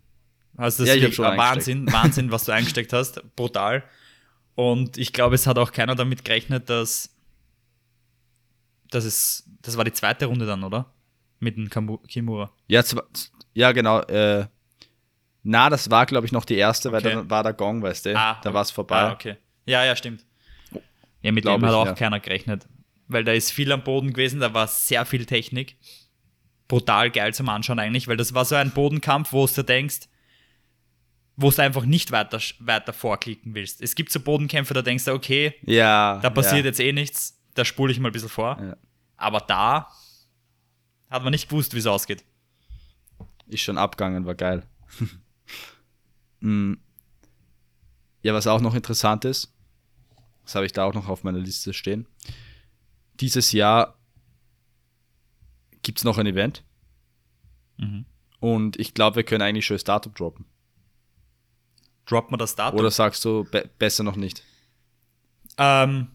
Also 0.57 0.85
das 0.85 0.89
Ja, 0.95 1.03
ist 1.03 1.09
ich 1.09 1.15
schon 1.15 1.25
Wahnsinn, 1.37 1.91
Wahnsinn, 1.91 2.31
was 2.31 2.45
du 2.45 2.53
eingesteckt 2.53 2.93
hast. 2.93 3.23
Brutal. 3.35 3.83
Und 4.55 4.99
ich 4.99 5.13
glaube, 5.13 5.35
es 5.35 5.47
hat 5.47 5.59
auch 5.59 5.73
keiner 5.73 5.95
damit 5.95 6.25
gerechnet, 6.25 6.69
dass, 6.71 7.11
dass 8.91 9.05
es, 9.05 9.49
das 9.63 9.77
war 9.77 9.85
die 9.85 9.93
zweite 9.93 10.27
Runde 10.27 10.47
dann, 10.47 10.63
oder? 10.63 10.93
Mit 11.41 11.57
dem 11.57 11.69
Kimura. 12.07 12.53
Ja, 12.69 12.85
ja 13.55 13.73
genau. 13.73 14.01
Äh, 14.03 14.47
na, 15.45 15.69
das 15.71 15.91
war, 15.91 16.07
glaube 16.07 16.27
ich, 16.27 16.33
noch 16.33 16.45
die 16.45 16.57
erste, 16.57 16.91
weil 16.91 17.01
Okay. 17.05 17.15
dann 17.15 17.31
war 17.31 17.43
der 17.43 17.53
Gong, 17.53 17.83
weißt 17.83 18.07
du? 18.07 18.19
Ah, 18.19 18.41
da 18.43 18.53
war 18.53 18.63
es 18.63 18.71
vorbei. 18.71 18.97
Ah, 18.97 19.13
okay. 19.13 19.37
Ja, 19.67 19.85
ja, 19.85 19.95
stimmt. 19.95 20.25
Ja, 21.21 21.33
mit 21.33 21.45
Glaub 21.45 21.61
dem 21.61 21.67
hat 21.67 21.71
ich, 21.73 21.77
auch 21.77 21.87
ja. 21.87 21.93
keiner 21.95 22.19
gerechnet. 22.21 22.67
Weil 23.09 23.25
da 23.25 23.33
ist 23.33 23.53
viel 23.53 23.71
am 23.71 23.85
Boden 23.85 24.13
gewesen, 24.13 24.41
da 24.41 24.53
war 24.55 24.67
sehr 24.67 25.05
viel 25.05 25.27
Technik. 25.27 25.77
Brutal 26.67 27.11
geil 27.11 27.35
zum 27.35 27.49
Anschauen 27.51 27.79
eigentlich, 27.79 28.09
weil 28.09 28.17
das 28.17 28.33
war 28.35 28.45
so 28.47 28.55
ein 28.55 28.71
Bodenkampf, 28.71 29.33
wo 29.33 29.47
du 29.47 29.63
denkst, 29.63 30.09
wo 31.37 31.51
du 31.51 31.63
einfach 31.63 31.85
nicht 31.85 32.11
weiter, 32.11 32.41
weiter 32.61 32.93
vorklicken 32.95 33.55
willst. 33.55 33.83
Es 33.83 33.95
gibt 33.95 34.11
so 34.13 34.21
Bodenkämpfe, 34.21 34.73
da 34.73 34.81
denkst 34.83 35.05
du, 35.05 35.13
okay, 35.13 35.55
Ja. 35.67 36.19
da 36.23 36.31
passiert 36.31 36.61
ja. 36.65 36.67
jetzt 36.67 36.81
eh 36.81 36.93
nichts, 36.93 37.39
da 37.55 37.65
spule 37.67 37.93
ich 37.93 38.01
mal 38.01 38.09
ein 38.09 38.13
bisschen 38.13 38.29
vor. 38.31 38.57
Ja. 38.61 38.77
Aber 39.17 39.41
da 39.41 39.89
hat 41.11 41.23
man 41.23 41.33
nicht 41.33 41.49
gewusst, 41.51 41.75
wie 41.75 41.79
es 41.79 41.87
ausgeht. 41.87 42.25
Ist 43.47 43.61
schon 43.61 43.77
abgegangen, 43.77 44.25
war 44.25 44.35
geil. 44.35 44.63
Mm. 46.41 46.75
ja, 48.23 48.35
was 48.35 48.47
auch 48.47 48.61
noch 48.61 48.75
interessant 48.75 49.25
ist, 49.25 49.53
das 50.45 50.55
habe 50.55 50.67
ich 50.67 50.73
da 50.73 50.85
auch 50.85 50.95
noch 50.95 51.09
auf 51.09 51.25
meiner 51.25 51.39
Liste 51.39 51.73
stehen. 51.73 52.07
Dieses 53.21 53.53
Jahr 53.53 53.97
gibt 55.83 55.99
es 55.99 56.05
noch 56.05 56.19
ein 56.19 56.27
Event 56.27 56.65
Mhm. 57.77 58.05
und 58.41 58.79
ich 58.79 58.95
glaube, 58.95 59.17
wir 59.17 59.23
können 59.25 59.43
eigentlich 59.43 59.67
schon 59.67 59.75
das 59.77 59.85
Datum 59.85 60.15
droppen. 60.15 60.45
Droppt 62.07 62.31
man 62.31 62.39
das 62.39 62.55
Datum? 62.55 62.79
Oder 62.79 62.91
sagst 62.91 63.25
du 63.25 63.45
be 63.45 63.69
besser 63.79 64.05
noch 64.05 64.17
nicht? 64.17 64.43
ähm, 65.57 66.09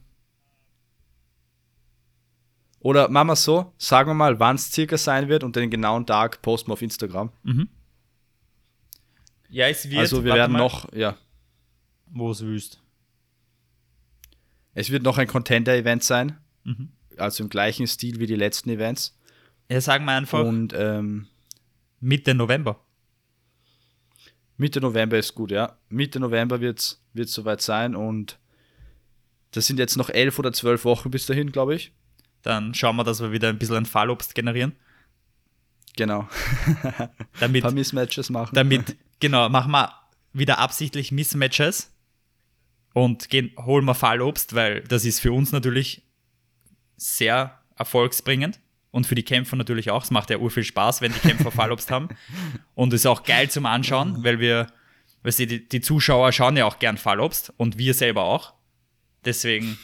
Oder 2.82 3.10
machen 3.10 3.28
wir 3.28 3.34
es 3.34 3.44
so, 3.44 3.74
sagen 3.78 4.10
wir 4.10 4.14
mal, 4.14 4.40
wann 4.40 4.56
es 4.56 4.72
circa 4.72 4.98
sein 4.98 5.28
wird 5.28 5.44
und 5.44 5.56
den 5.56 5.70
genauen 5.70 6.06
Tag 6.06 6.42
posten 6.42 6.70
wir 6.70 6.74
auf 6.74 6.82
Instagram. 6.82 7.32
Ja, 9.50 9.68
es 9.68 9.90
wird. 9.90 10.00
also 10.00 10.24
wir 10.24 10.34
werden 10.34 10.54
mal, 10.54 10.60
noch, 10.60 10.92
ja, 10.94 11.18
Wo 12.08 12.32
es 12.32 12.42
wüsst. 12.42 12.82
es 14.74 14.90
wird 14.90 15.04
noch 15.04 15.18
ein 15.18 15.28
Contender-Event 15.28 16.04
sein, 16.04 16.38
Mhm. 16.64 16.90
also 17.18 17.44
im 17.44 17.50
gleichen 17.50 17.88
Stil 17.88 18.20
wie 18.20 18.28
die 18.28 18.36
letzten 18.36 18.70
Events. 18.70 19.18
Ja, 19.70 19.80
sagen 19.82 20.06
wir 20.06 20.14
einfach 20.14 20.44
Und 20.44 20.74
ähm, 20.74 21.28
Mitte 22.00 22.34
November. 22.34 22.80
Mitte 24.58 24.82
November 24.82 25.18
ist 25.18 25.36
gut, 25.36 25.52
ja. 25.52 25.78
Mitte 25.90 26.20
November 26.20 26.60
wird 26.60 26.80
es 26.80 27.34
soweit 27.34 27.62
sein 27.62 27.96
und 27.96 28.38
das 29.52 29.66
sind 29.68 29.80
jetzt 29.80 29.96
noch 29.96 30.10
elf 30.10 30.38
oder 30.38 30.52
zwölf 30.54 30.86
Wochen 30.86 31.10
bis 31.12 31.26
dahin, 31.26 31.52
glaube 31.52 31.76
ich. 31.76 31.94
Dann 32.42 32.74
schauen 32.74 32.96
wir, 32.98 33.04
dass 33.04 33.22
wir 33.22 33.32
wieder 33.32 33.50
ein 33.50 33.58
bisschen 33.58 33.78
ein 33.78 33.86
Fallobst 33.86 34.36
generieren. 34.36 34.76
Genau. 35.96 36.28
Damit, 37.40 37.62
Ein 37.62 37.62
paar 37.62 37.72
Mismatches 37.72 38.30
machen. 38.30 38.54
damit 38.54 38.96
genau, 39.20 39.50
machen 39.50 39.72
wir 39.72 39.94
wieder 40.34 40.60
absichtlich 40.60 41.12
Mismatches 41.12 41.92
und 42.94 43.30
gehen, 43.30 43.52
holen 43.58 43.86
wir 43.86 43.96
Fallobst, 43.96 44.56
weil 44.56 44.82
das 44.82 45.06
ist 45.06 45.20
für 45.20 45.32
uns 45.32 45.52
natürlich 45.52 46.04
sehr 46.98 47.60
erfolgsbringend 47.76 48.60
und 48.92 49.08
für 49.08 49.16
die 49.16 49.24
Kämpfer 49.24 49.56
natürlich 49.56 49.92
auch. 49.92 50.04
Es 50.04 50.12
macht 50.12 50.30
ja 50.30 50.38
urviel 50.38 50.64
Spaß, 50.64 51.02
wenn 51.02 51.14
die 51.14 51.20
Kämpfer 51.20 51.52
Fallobst 51.52 51.92
haben. 51.92 52.10
Und 52.76 52.94
ist 52.94 53.06
auch 53.06 53.24
geil 53.24 53.50
zum 53.50 53.66
Anschauen, 53.66 54.24
weil 54.24 54.40
wir, 54.40 54.68
weißt 55.24 55.40
du, 55.40 55.48
die, 55.48 55.68
die 55.68 55.82
Zuschauer 55.82 56.32
schauen 56.32 56.58
ja 56.58 56.66
auch 56.66 56.80
gern 56.80 56.98
Fallobst 56.98 57.54
und 57.58 57.78
wir 57.78 57.94
selber 57.94 58.24
auch. 58.24 58.54
Deswegen, 59.26 59.78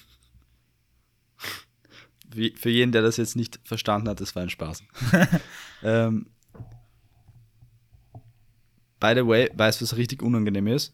Wie, 2.35 2.53
für 2.57 2.69
jeden, 2.69 2.91
der 2.91 3.01
das 3.01 3.15
jetzt 3.15 3.37
nicht 3.37 3.59
verstanden 3.63 4.09
hat, 4.09 4.19
das 4.19 4.35
war 4.35 4.43
ein 4.43 4.49
Spaß. 4.49 4.83
ähm, 5.83 6.27
by 8.99 9.13
the 9.15 9.25
way, 9.25 9.49
weißt 9.53 9.81
du, 9.81 9.85
was 9.85 9.95
richtig 9.97 10.21
unangenehm 10.21 10.67
ist? 10.67 10.93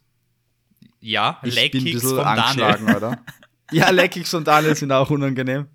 Ja, 0.99 1.39
Ich 1.43 1.55
bin 1.71 1.81
ein 1.81 1.93
bisschen 1.93 2.09
von 2.15 2.19
angeschlagen, 2.19 2.85
Daniel. 2.85 2.97
oder? 2.97 3.19
Ja, 3.73 3.89
Leckigs 3.89 4.29
von 4.29 4.43
Daniel 4.43 4.75
sind 4.75 4.91
auch 4.91 5.09
unangenehm. 5.09 5.65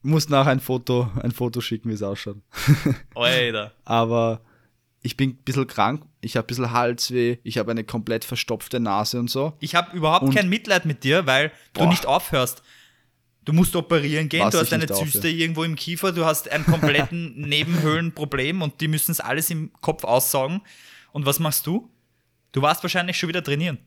Muss 0.00 0.28
nachher 0.30 0.52
ein 0.52 0.60
Foto, 0.60 1.10
ein 1.22 1.32
Foto 1.32 1.60
schicken, 1.60 1.90
wie 1.90 1.94
es 1.94 2.02
ausschaut. 2.02 2.38
Alter. 3.14 3.72
Aber 3.84 4.40
ich 5.02 5.14
bin 5.16 5.30
ein 5.30 5.36
bisschen 5.44 5.66
krank, 5.66 6.02
ich 6.22 6.36
habe 6.36 6.46
ein 6.46 6.48
bisschen 6.48 6.72
Halsweh, 6.72 7.36
ich 7.42 7.58
habe 7.58 7.70
eine 7.72 7.84
komplett 7.84 8.24
verstopfte 8.24 8.80
Nase 8.80 9.18
und 9.18 9.28
so. 9.30 9.52
Ich 9.60 9.74
habe 9.74 9.94
überhaupt 9.96 10.24
Und- 10.24 10.34
kein 10.34 10.48
Mitleid 10.48 10.86
mit 10.86 11.04
dir, 11.04 11.26
weil 11.26 11.52
du 11.74 11.80
Boah. 11.80 11.88
nicht 11.88 12.06
aufhörst. 12.06 12.62
Du 13.44 13.52
musst 13.52 13.76
operieren 13.76 14.28
gehen, 14.30 14.42
Was 14.46 14.52
du 14.54 14.60
hast 14.60 14.72
eine 14.72 14.86
Zyste 14.86 15.28
irgendwo 15.28 15.64
im 15.64 15.74
Kiefer, 15.76 16.12
du 16.12 16.24
hast 16.24 16.50
ein 16.50 16.64
kompletten 16.64 17.38
Nebenhöhlenproblem 17.48 18.62
und 18.62 18.80
die 18.80 18.88
müssen 18.88 19.10
es 19.12 19.20
alles 19.20 19.50
im 19.50 19.72
Kopf 19.82 20.04
aussaugen. 20.04 20.62
Und 21.12 21.26
was 21.26 21.38
machst 21.38 21.66
du? 21.66 21.90
Du 22.52 22.62
warst 22.62 22.82
wahrscheinlich 22.82 23.16
schon 23.18 23.28
wieder 23.28 23.42
trainieren. 23.42 23.78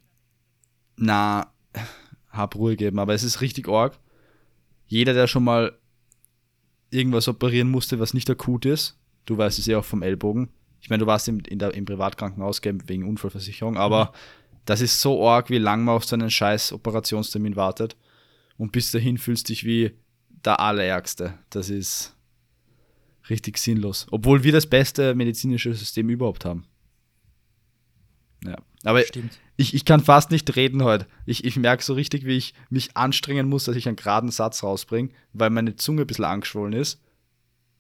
Na, 0.96 1.52
hab 2.30 2.56
Ruhe 2.56 2.76
geben, 2.76 3.00
aber 3.00 3.14
es 3.14 3.24
ist 3.24 3.42
richtig 3.42 3.68
arg. 3.68 4.00
Jeder, 4.88 5.14
der 5.14 5.28
schon 5.28 5.44
mal 5.44 5.78
irgendwas 6.90 7.28
operieren 7.28 7.70
musste, 7.70 8.00
was 8.00 8.14
nicht 8.14 8.30
akut 8.30 8.66
ist, 8.66 9.00
du 9.26 9.38
weißt 9.38 9.60
es 9.60 9.66
ja 9.66 9.80
auch 9.80 9.86
vom 9.86 10.04
Ellbogen. 10.04 10.50
Ich 10.82 10.90
meine, 10.90 11.02
du 11.02 11.08
warst 11.08 11.28
im, 11.28 11.40
in 11.48 11.60
der, 11.60 11.74
im 11.74 11.86
Privatkrankenhaus 11.86 12.62
wegen 12.64 13.08
Unfallversicherung, 13.08 13.78
aber 13.78 14.14
das 14.66 14.82
ist 14.82 15.00
so 15.00 15.28
arg, 15.28 15.50
wie 15.50 15.58
lang 15.58 15.84
man 15.84 15.96
auf 15.96 16.06
so 16.06 16.16
einen 16.16 16.30
scheiß 16.30 16.74
Operationstermin 16.74 17.56
wartet. 17.56 17.96
Und 18.58 18.72
bis 18.72 18.92
dahin 18.92 19.18
fühlst 19.18 19.48
du 19.48 19.54
dich 19.54 19.64
wie 19.66 19.92
der 20.46 20.60
Allerärgste. 20.60 21.38
Das 21.50 21.70
ist 21.70 22.16
richtig 23.30 23.58
sinnlos. 23.58 24.08
Obwohl 24.12 24.44
wir 24.44 24.52
das 24.52 24.68
beste 24.68 25.16
medizinische 25.16 25.74
System 25.74 26.10
überhaupt 26.10 26.46
haben. 26.46 26.66
Ja. 28.46 28.58
Aber 28.84 29.02
Stimmt. 29.04 29.38
ich, 29.58 29.74
ich 29.74 29.86
kann 29.86 30.00
fast 30.00 30.32
nicht 30.32 30.56
reden 30.56 30.84
heute. 30.84 31.06
Ich, 31.26 31.44
ich 31.44 31.56
merke 31.58 31.84
so 31.84 31.94
richtig, 31.94 32.26
wie 32.26 32.38
ich 32.38 32.54
mich 32.70 32.98
anstrengen 32.98 33.48
muss, 33.48 33.66
dass 33.66 33.76
ich 33.76 33.88
einen 33.88 33.98
geraden 33.98 34.32
Satz 34.32 34.64
rausbringe, 34.64 35.10
weil 35.34 35.50
meine 35.50 35.76
Zunge 35.76 36.02
ein 36.02 36.08
bisschen 36.08 36.26
angeschwollen 36.26 36.74
ist 36.74 37.00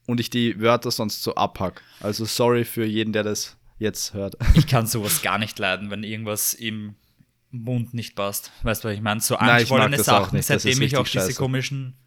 und 0.05 0.19
ich 0.19 0.29
die 0.29 0.59
Wörter 0.59 0.91
sonst 0.91 1.23
so 1.23 1.35
abhack. 1.35 1.81
Also 1.99 2.25
sorry 2.25 2.65
für 2.65 2.85
jeden, 2.85 3.13
der 3.13 3.23
das 3.23 3.57
jetzt 3.79 4.13
hört. 4.13 4.35
Ich 4.55 4.67
kann 4.67 4.85
sowas 4.85 5.21
gar 5.21 5.39
nicht 5.39 5.57
leiden, 5.57 5.89
wenn 5.89 6.03
irgendwas 6.03 6.53
im 6.53 6.95
Mund 7.49 7.93
nicht 7.93 8.15
passt. 8.15 8.51
Weißt 8.63 8.83
du, 8.83 8.89
was 8.89 8.95
ich 8.95 9.01
meine? 9.01 9.19
So 9.19 9.35
Nein, 9.35 9.49
angeschwollene 9.49 9.99
auch 9.99 10.03
Sachen, 10.03 10.37
nicht. 10.37 10.45
Seitdem 10.45 10.81
ich 10.81 10.97
auch 10.97 11.05
diese 11.05 11.25
scheiße. 11.25 11.35
komischen 11.39 11.97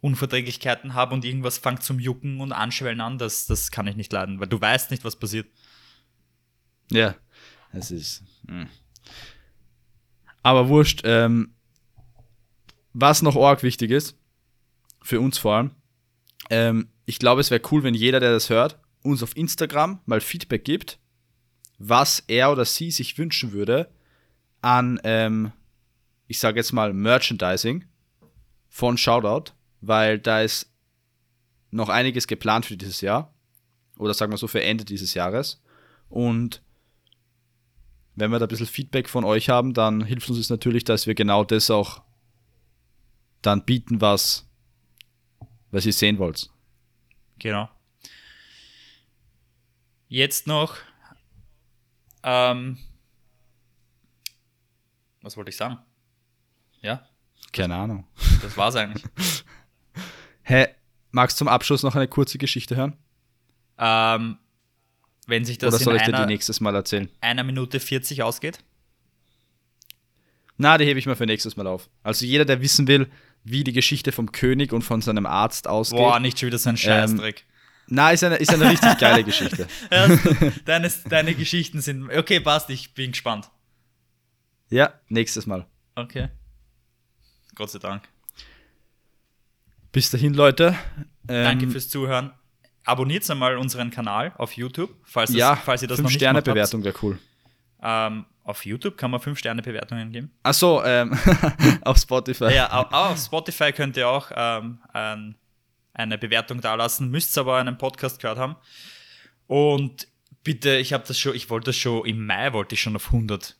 Unverträglichkeiten 0.00 0.94
habe 0.94 1.14
und 1.14 1.24
irgendwas 1.24 1.58
fängt 1.58 1.82
zum 1.82 1.98
Jucken 1.98 2.40
und 2.40 2.52
Anschwellen 2.52 3.00
an, 3.00 3.16
das, 3.16 3.46
das 3.46 3.70
kann 3.70 3.86
ich 3.86 3.96
nicht 3.96 4.12
leiden, 4.12 4.40
weil 4.40 4.48
du 4.48 4.60
weißt 4.60 4.90
nicht, 4.90 5.04
was 5.04 5.16
passiert. 5.16 5.46
Ja, 6.90 7.14
es 7.74 7.90
ist. 7.90 8.22
hm. 8.48 8.66
Aber 10.42 10.68
wurscht. 10.68 11.02
Ähm, 11.04 11.54
was 12.92 13.22
noch 13.22 13.36
arg 13.36 13.62
wichtig 13.62 13.90
ist, 13.90 14.16
für 15.02 15.20
uns 15.20 15.36
vor 15.36 15.56
allem, 15.56 15.70
ähm, 16.48 16.88
ich 17.06 17.18
glaube, 17.18 17.40
es 17.40 17.50
wäre 17.50 17.62
cool, 17.70 17.82
wenn 17.82 17.94
jeder, 17.94 18.20
der 18.20 18.32
das 18.32 18.50
hört, 18.50 18.78
uns 19.02 19.22
auf 19.22 19.36
Instagram 19.36 20.00
mal 20.06 20.20
Feedback 20.20 20.64
gibt, 20.64 20.98
was 21.78 22.22
er 22.28 22.52
oder 22.52 22.64
sie 22.64 22.90
sich 22.90 23.18
wünschen 23.18 23.52
würde 23.52 23.90
an, 24.62 25.00
ähm, 25.04 25.52
ich 26.26 26.38
sage 26.38 26.58
jetzt 26.58 26.72
mal, 26.72 26.92
Merchandising 26.94 27.84
von 28.68 28.96
Shoutout, 28.96 29.52
weil 29.80 30.18
da 30.18 30.40
ist 30.40 30.72
noch 31.70 31.88
einiges 31.88 32.26
geplant 32.26 32.66
für 32.66 32.76
dieses 32.76 33.00
Jahr. 33.00 33.34
Oder 33.98 34.14
sagen 34.14 34.32
wir 34.32 34.38
so 34.38 34.48
für 34.48 34.62
Ende 34.62 34.84
dieses 34.84 35.14
Jahres. 35.14 35.62
Und 36.08 36.62
wenn 38.16 38.30
wir 38.30 38.38
da 38.38 38.46
ein 38.46 38.48
bisschen 38.48 38.66
Feedback 38.66 39.08
von 39.08 39.24
euch 39.24 39.48
haben, 39.48 39.74
dann 39.74 40.04
hilft 40.04 40.28
uns 40.30 40.38
es 40.38 40.50
natürlich, 40.50 40.84
dass 40.84 41.06
wir 41.06 41.14
genau 41.14 41.44
das 41.44 41.70
auch 41.70 42.02
dann 43.42 43.64
bieten, 43.64 44.00
was, 44.00 44.48
was 45.70 45.84
ihr 45.86 45.92
sehen 45.92 46.18
wollt. 46.18 46.50
Genau. 47.38 47.68
Jetzt 50.08 50.46
noch, 50.46 50.76
ähm, 52.22 52.78
was 55.22 55.36
wollte 55.36 55.50
ich 55.50 55.56
sagen? 55.56 55.78
Ja, 56.82 57.04
Keine 57.52 57.74
Ahnung. 57.74 58.06
das 58.42 58.56
war's 58.56 58.76
eigentlich. 58.76 59.04
Hä, 60.42 60.68
magst 61.10 61.36
du 61.36 61.44
zum 61.44 61.48
Abschluss 61.48 61.82
noch 61.82 61.94
eine 61.94 62.06
kurze 62.08 62.38
Geschichte 62.38 62.76
hören? 62.76 62.96
ähm, 63.78 64.38
wenn 65.26 65.44
sich 65.44 65.58
das 65.58 65.74
Oder 65.74 65.82
soll 65.82 65.94
in 65.94 66.00
ich 66.00 66.06
dir 66.06 66.12
die 66.12 66.16
einer, 66.18 66.26
nächstes 66.26 66.60
Mal 66.60 66.74
erzählen? 66.74 67.08
einer 67.20 67.44
Minute 67.44 67.80
40 67.80 68.22
ausgeht, 68.22 68.58
Na, 70.56 70.78
die 70.78 70.84
hebe 70.84 70.98
ich 70.98 71.06
mir 71.06 71.16
für 71.16 71.26
nächstes 71.26 71.56
Mal 71.56 71.66
auf. 71.66 71.88
Also 72.02 72.24
jeder, 72.26 72.44
der 72.44 72.60
wissen 72.60 72.86
will, 72.86 73.08
wie 73.42 73.64
die 73.64 73.72
Geschichte 73.72 74.12
vom 74.12 74.32
König 74.32 74.72
und 74.72 74.82
von 74.82 75.00
seinem 75.02 75.26
Arzt 75.26 75.66
ausgeht. 75.68 75.98
boah, 75.98 76.18
nicht 76.20 76.38
schon 76.38 76.46
wieder 76.48 76.58
so 76.58 76.70
ein 76.70 76.76
Scheißdreck. 76.76 77.44
Na, 77.88 78.12
ist 78.12 78.24
eine, 78.24 78.36
ist 78.36 78.52
eine 78.52 78.70
richtig 78.70 78.96
geile 78.98 79.24
Geschichte. 79.30 79.66
Ja, 79.90 80.08
deine, 80.64 80.90
deine 81.10 81.34
Geschichten 81.34 81.80
sind, 81.82 82.08
okay, 82.10 82.40
passt, 82.40 82.70
ich 82.70 82.94
bin 82.94 83.10
gespannt. 83.12 83.50
Ja, 84.70 84.94
nächstes 85.08 85.46
Mal. 85.46 85.66
Okay. 85.94 86.28
Gott 87.54 87.70
sei 87.70 87.78
Dank. 87.78 88.08
Bis 89.92 90.10
dahin, 90.10 90.34
Leute. 90.34 90.74
Ähm, 91.28 91.44
Danke 91.44 91.68
fürs 91.70 91.88
Zuhören. 91.88 92.32
Abonniert 92.84 93.28
einmal 93.30 93.56
unseren 93.56 93.90
Kanal 93.90 94.32
auf 94.36 94.52
YouTube, 94.52 94.94
falls, 95.04 95.30
es- 95.30 95.36
Ja, 95.36 95.56
falls 95.56 95.82
ihr 95.82 95.88
das 95.88 95.98
noch 95.98 96.06
nicht 96.08 96.16
Sterne 96.16 96.42
gemacht 96.42 96.48
habt. 96.48 96.54
Bewertung 96.72 96.84
wäre 96.84 96.94
cool. 97.02 97.18
Ähm, 97.82 98.24
auf 98.44 98.64
YouTube 98.66 98.96
kann 98.98 99.10
man 99.10 99.20
5 99.20 99.38
Sterne 99.38 99.62
Bewertungen 99.62 100.10
geben. 100.12 100.30
Ach 100.42 100.52
so, 100.54 100.82
ähm, 100.84 101.18
auf 101.82 101.96
Spotify. 101.98 102.52
Ja, 102.54 102.70
au- 102.72 102.90
au- 102.94 103.10
auf 103.12 103.18
Spotify 103.18 103.72
könnt 103.72 103.96
ihr 103.96 104.08
auch 104.08 104.30
ähm, 104.34 104.78
ein, 104.92 105.34
eine 105.94 106.18
Bewertung 106.18 106.60
dalassen, 106.60 107.10
müsst 107.10 107.36
aber 107.38 107.56
einen 107.56 107.78
Podcast 107.78 108.20
gehört 108.20 108.38
haben. 108.38 108.56
Und 109.46 110.08
bitte, 110.42 110.76
ich 110.76 110.92
habe 110.92 111.04
das 111.06 111.18
schon, 111.18 111.34
ich 111.34 111.48
wollte 111.50 111.66
das 111.66 111.76
schon 111.76 112.04
im 112.06 112.26
Mai 112.26 112.52
wollte 112.52 112.74
ich 112.74 112.80
schon 112.82 112.96
auf 112.96 113.06
100 113.06 113.56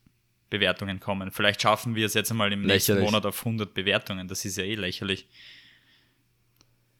Bewertungen 0.50 1.00
kommen. 1.00 1.30
Vielleicht 1.30 1.62
schaffen 1.62 1.94
wir 1.94 2.04
es 2.06 2.12
jetzt 2.14 2.30
einmal 2.30 2.52
im 2.52 2.62
nächsten 2.62 2.92
Lächerlich. 2.92 3.04
Monat 3.10 3.26
auf 3.26 3.38
100 3.44 3.72
Bewertungen. 3.74 4.28
Das 4.28 4.44
ist 4.44 4.56
ja 4.58 4.64
eh 4.64 4.74
lächerlich. 4.74 5.28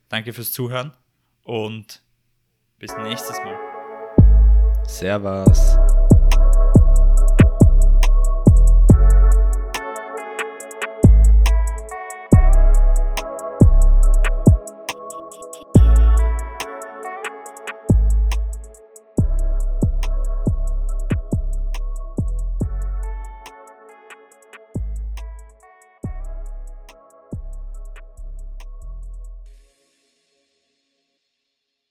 Danke 0.08 0.32
fürs 0.32 0.52
Zuhören 0.52 0.92
und 1.42 2.02
bis 2.78 2.96
nächstes 2.98 3.38
Mal. 3.38 3.58
Servus. 4.87 5.76